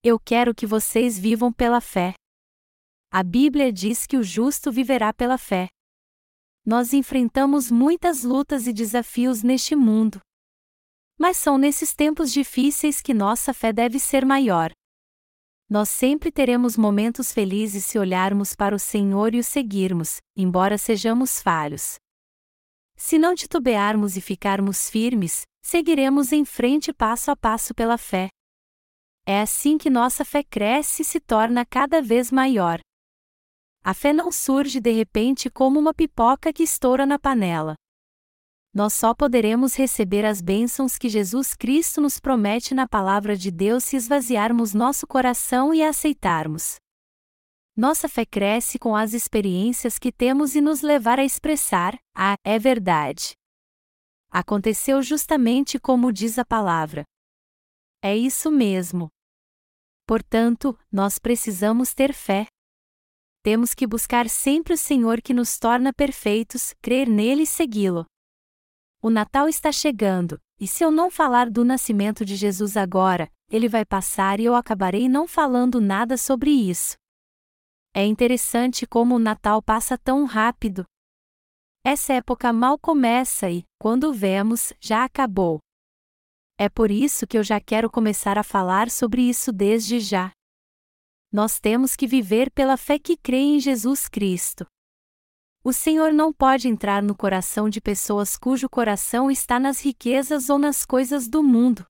Eu 0.03 0.19
quero 0.19 0.53
que 0.53 0.67
vocês 0.67 1.17
vivam 1.17 1.53
pela 1.53 1.79
fé. 1.79 2.13
A 3.17 3.23
Bíblia 3.23 3.71
diz 3.71 4.05
que 4.05 4.17
o 4.17 4.23
justo 4.23 4.69
viverá 4.69 5.13
pela 5.13 5.37
fé. 5.37 5.69
Nós 6.65 6.91
enfrentamos 6.91 7.71
muitas 7.71 8.25
lutas 8.25 8.67
e 8.67 8.73
desafios 8.73 9.41
neste 9.41 9.73
mundo. 9.73 10.19
Mas 11.17 11.37
são 11.37 11.57
nesses 11.57 11.93
tempos 11.93 12.29
difíceis 12.33 13.01
que 13.01 13.13
nossa 13.13 13.53
fé 13.53 13.71
deve 13.71 13.99
ser 13.99 14.25
maior. 14.25 14.69
Nós 15.69 15.87
sempre 15.87 16.29
teremos 16.29 16.75
momentos 16.75 17.31
felizes 17.31 17.85
se 17.85 17.97
olharmos 17.97 18.53
para 18.53 18.75
o 18.75 18.79
Senhor 18.79 19.33
e 19.33 19.39
o 19.39 19.43
seguirmos, 19.45 20.17
embora 20.35 20.77
sejamos 20.77 21.41
falhos. 21.41 21.95
Se 22.97 23.17
não 23.17 23.33
titubearmos 23.33 24.17
e 24.17 24.19
ficarmos 24.19 24.89
firmes, 24.89 25.43
seguiremos 25.63 26.33
em 26.33 26.43
frente 26.43 26.91
passo 26.91 27.31
a 27.31 27.35
passo 27.37 27.73
pela 27.73 27.97
fé. 27.97 28.27
É 29.25 29.39
assim 29.39 29.77
que 29.77 29.89
nossa 29.89 30.25
fé 30.25 30.43
cresce 30.43 31.03
e 31.03 31.05
se 31.05 31.21
torna 31.21 31.65
cada 31.65 32.01
vez 32.01 32.29
maior. 32.29 32.81
A 33.85 33.93
fé 33.93 34.11
não 34.11 34.31
surge 34.31 34.81
de 34.81 34.91
repente 34.91 35.49
como 35.49 35.79
uma 35.79 35.93
pipoca 35.93 36.51
que 36.51 36.63
estoura 36.63 37.05
na 37.05 37.19
panela 37.19 37.75
nós 38.75 38.93
só 38.93 39.13
poderemos 39.13 39.73
receber 39.73 40.25
as 40.25 40.41
bênçãos 40.41 40.97
que 40.97 41.07
Jesus 41.07 41.53
Cristo 41.53 42.01
nos 42.01 42.19
promete 42.19 42.75
na 42.75 42.85
palavra 42.85 43.33
de 43.37 43.49
Deus 43.49 43.85
se 43.85 43.95
esvaziarmos 43.95 44.73
nosso 44.73 45.07
coração 45.07 45.73
e 45.73 45.81
a 45.81 45.87
aceitarmos. 45.87 46.75
Nossa 47.73 48.09
fé 48.09 48.25
cresce 48.25 48.77
com 48.77 48.93
as 48.93 49.13
experiências 49.13 49.97
que 49.97 50.11
temos 50.11 50.55
e 50.55 50.61
nos 50.61 50.81
levar 50.81 51.19
a 51.19 51.23
expressar: 51.23 51.97
Ah, 52.13 52.35
é 52.43 52.59
verdade. 52.59 53.31
Aconteceu 54.29 55.01
justamente 55.01 55.79
como 55.79 56.11
diz 56.11 56.37
a 56.37 56.43
palavra. 56.43 57.05
É 58.01 58.13
isso 58.13 58.51
mesmo. 58.51 59.07
Portanto, 60.05 60.77
nós 60.91 61.17
precisamos 61.17 61.93
ter 61.93 62.13
fé. 62.13 62.45
Temos 63.45 63.75
que 63.75 63.85
buscar 63.85 64.27
sempre 64.27 64.73
o 64.73 64.77
Senhor 64.77 65.21
que 65.21 65.31
nos 65.31 65.59
torna 65.59 65.93
perfeitos, 65.93 66.73
crer 66.81 67.07
nele 67.07 67.43
e 67.43 67.45
segui-lo. 67.45 68.07
O 69.03 69.11
Natal 69.11 69.47
está 69.47 69.71
chegando, 69.71 70.41
e 70.59 70.67
se 70.67 70.83
eu 70.83 70.89
não 70.89 71.11
falar 71.11 71.51
do 71.51 71.63
nascimento 71.63 72.25
de 72.25 72.35
Jesus 72.35 72.75
agora, 72.75 73.31
ele 73.47 73.69
vai 73.69 73.85
passar 73.85 74.39
e 74.39 74.45
eu 74.45 74.55
acabarei 74.55 75.07
não 75.07 75.27
falando 75.27 75.79
nada 75.79 76.17
sobre 76.17 76.49
isso. 76.49 76.95
É 77.93 78.03
interessante 78.03 78.87
como 78.87 79.13
o 79.13 79.19
Natal 79.19 79.61
passa 79.61 79.95
tão 79.95 80.25
rápido. 80.25 80.83
Essa 81.83 82.13
época 82.13 82.51
mal 82.51 82.79
começa 82.79 83.47
e, 83.47 83.63
quando 83.79 84.11
vemos, 84.11 84.73
já 84.79 85.03
acabou. 85.03 85.59
É 86.57 86.67
por 86.67 86.89
isso 86.89 87.27
que 87.27 87.37
eu 87.37 87.43
já 87.43 87.61
quero 87.61 87.91
começar 87.91 88.39
a 88.39 88.43
falar 88.43 88.89
sobre 88.89 89.21
isso 89.21 89.51
desde 89.51 89.99
já. 89.99 90.31
Nós 91.31 91.59
temos 91.59 91.95
que 91.95 92.07
viver 92.07 92.49
pela 92.51 92.77
fé 92.77 92.97
que 92.97 93.17
crê 93.17 93.37
em 93.37 93.59
Jesus 93.59 94.07
Cristo. 94.07 94.65
O 95.63 95.73
Senhor 95.73 96.13
não 96.13 96.31
pode 96.31 96.67
entrar 96.67 97.01
no 97.01 97.15
coração 97.15 97.67
de 97.67 97.81
pessoas 97.81 98.37
cujo 98.37 98.69
coração 98.69 99.31
está 99.31 99.59
nas 99.59 99.81
riquezas 99.81 100.49
ou 100.49 100.59
nas 100.59 100.85
coisas 100.85 101.27
do 101.27 101.41
mundo. 101.41 101.85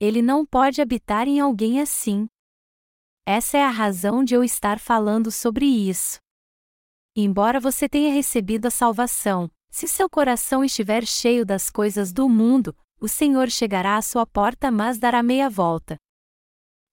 Ele 0.00 0.20
não 0.20 0.44
pode 0.44 0.82
habitar 0.82 1.28
em 1.28 1.38
alguém 1.38 1.80
assim. 1.80 2.26
Essa 3.24 3.58
é 3.58 3.62
a 3.62 3.70
razão 3.70 4.24
de 4.24 4.34
eu 4.34 4.42
estar 4.42 4.80
falando 4.80 5.30
sobre 5.30 5.64
isso. 5.64 6.18
Embora 7.14 7.60
você 7.60 7.88
tenha 7.88 8.12
recebido 8.12 8.66
a 8.66 8.70
salvação, 8.70 9.48
se 9.70 9.86
seu 9.86 10.10
coração 10.10 10.64
estiver 10.64 11.06
cheio 11.06 11.46
das 11.46 11.70
coisas 11.70 12.12
do 12.12 12.28
mundo, 12.28 12.76
o 13.00 13.06
Senhor 13.06 13.48
chegará 13.48 13.96
à 13.96 14.02
sua 14.02 14.26
porta, 14.26 14.70
mas 14.72 14.98
dará 14.98 15.22
meia 15.22 15.48
volta. 15.48 15.96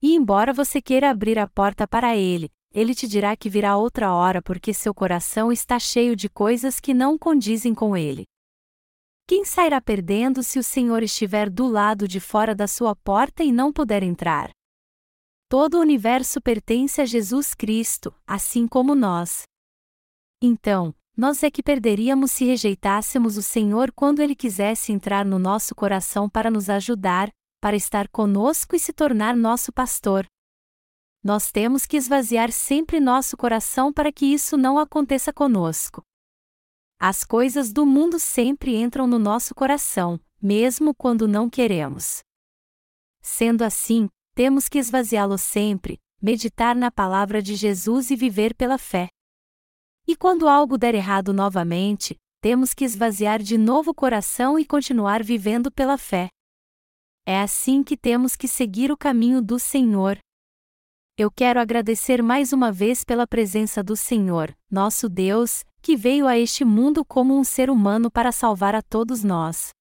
E 0.02 0.16
embora 0.16 0.54
você 0.54 0.82
queira 0.82 1.10
abrir 1.10 1.38
a 1.38 1.48
porta 1.48 1.88
para 1.88 2.16
ele, 2.16 2.50
ele 2.72 2.96
te 2.96 3.08
dirá 3.08 3.36
que 3.36 3.50
virá 3.50 3.76
outra 3.76 4.14
hora 4.14 4.42
porque 4.42 4.74
seu 4.74 4.94
coração 4.94 5.52
está 5.52 5.78
cheio 5.80 6.16
de 6.16 6.30
coisas 6.30 6.80
que 6.80 6.94
não 6.94 7.18
condizem 7.18 7.74
com 7.74 7.98
ele. 7.98 8.26
Quem 9.28 9.46
sairá 9.46 9.80
perdendo 9.82 10.42
se 10.42 10.58
o 10.58 10.64
Senhor 10.64 11.04
estiver 11.04 11.50
do 11.50 11.68
lado 11.68 12.08
de 12.08 12.20
fora 12.20 12.56
da 12.56 12.68
sua 12.68 12.96
porta 12.96 13.44
e 13.44 13.52
não 13.52 13.72
puder 13.72 14.02
entrar? 14.02 14.50
Todo 15.48 15.76
o 15.76 15.82
universo 15.82 16.40
pertence 16.42 17.02
a 17.02 17.06
Jesus 17.06 17.54
Cristo, 17.54 18.14
assim 18.26 18.68
como 18.68 18.96
nós. 18.96 19.44
Então, 20.42 20.96
nós 21.18 21.44
é 21.44 21.52
que 21.52 21.62
perderíamos 21.62 22.32
se 22.32 22.46
rejeitássemos 22.46 23.36
o 23.36 23.42
Senhor 23.42 23.92
quando 23.92 24.22
ele 24.22 24.36
quisesse 24.36 24.92
entrar 24.92 25.26
no 25.26 25.38
nosso 25.38 25.76
coração 25.76 26.30
para 26.30 26.50
nos 26.50 26.70
ajudar, 26.70 27.30
para 27.60 27.76
estar 27.76 28.08
conosco 28.10 28.76
e 28.76 28.80
se 28.80 28.94
tornar 28.94 29.36
nosso 29.36 29.72
pastor. 29.72 30.26
Nós 31.24 31.52
temos 31.52 31.86
que 31.86 31.98
esvaziar 31.98 32.52
sempre 32.52 33.00
nosso 33.00 33.36
coração 33.36 33.92
para 33.92 34.12
que 34.12 34.26
isso 34.26 34.58
não 34.58 34.80
aconteça 34.80 35.34
conosco. 35.34 36.02
As 36.98 37.24
coisas 37.24 37.72
do 37.72 37.86
mundo 37.86 38.20
sempre 38.20 38.76
entram 38.76 39.06
no 39.06 39.20
nosso 39.20 39.54
coração, 39.54 40.20
mesmo 40.42 40.94
quando 40.96 41.28
não 41.28 41.50
queremos. 41.50 42.20
Sendo 43.22 43.64
assim, 43.64 44.08
temos 44.34 44.70
que 44.70 44.78
esvaziá-lo 44.80 45.38
sempre, 45.38 46.00
meditar 46.22 46.76
na 46.76 46.90
palavra 46.90 47.42
de 47.42 47.56
Jesus 47.56 48.10
e 48.10 48.16
viver 48.16 48.56
pela 48.56 48.78
fé. 48.78 49.10
E 50.08 50.16
quando 50.16 50.48
algo 50.48 50.78
der 50.78 50.96
errado 50.96 51.34
novamente, 51.34 52.18
temos 52.42 52.74
que 52.74 52.86
esvaziar 52.86 53.42
de 53.42 53.58
novo 53.58 53.92
o 53.92 53.94
coração 53.94 54.58
e 54.58 54.66
continuar 54.66 55.22
vivendo 55.22 55.70
pela 55.70 55.98
fé. 55.98 56.30
É 57.26 57.42
assim 57.42 57.84
que 57.84 57.96
temos 57.96 58.36
que 58.36 58.48
seguir 58.48 58.92
o 58.92 58.98
caminho 58.98 59.42
do 59.42 59.60
Senhor, 59.60 60.20
eu 61.20 61.30
quero 61.30 61.60
agradecer 61.60 62.24
mais 62.24 62.54
uma 62.54 62.72
vez 62.72 63.04
pela 63.04 63.28
presença 63.28 63.84
do 63.84 63.94
Senhor, 63.94 64.56
nosso 64.72 65.10
Deus, 65.10 65.66
que 65.82 65.98
veio 65.98 66.26
a 66.26 66.40
este 66.40 66.64
mundo 66.64 67.04
como 67.04 67.38
um 67.38 67.44
ser 67.44 67.70
humano 67.70 68.10
para 68.10 68.32
salvar 68.32 68.74
a 68.74 68.82
todos 68.82 69.22
nós. 69.22 69.72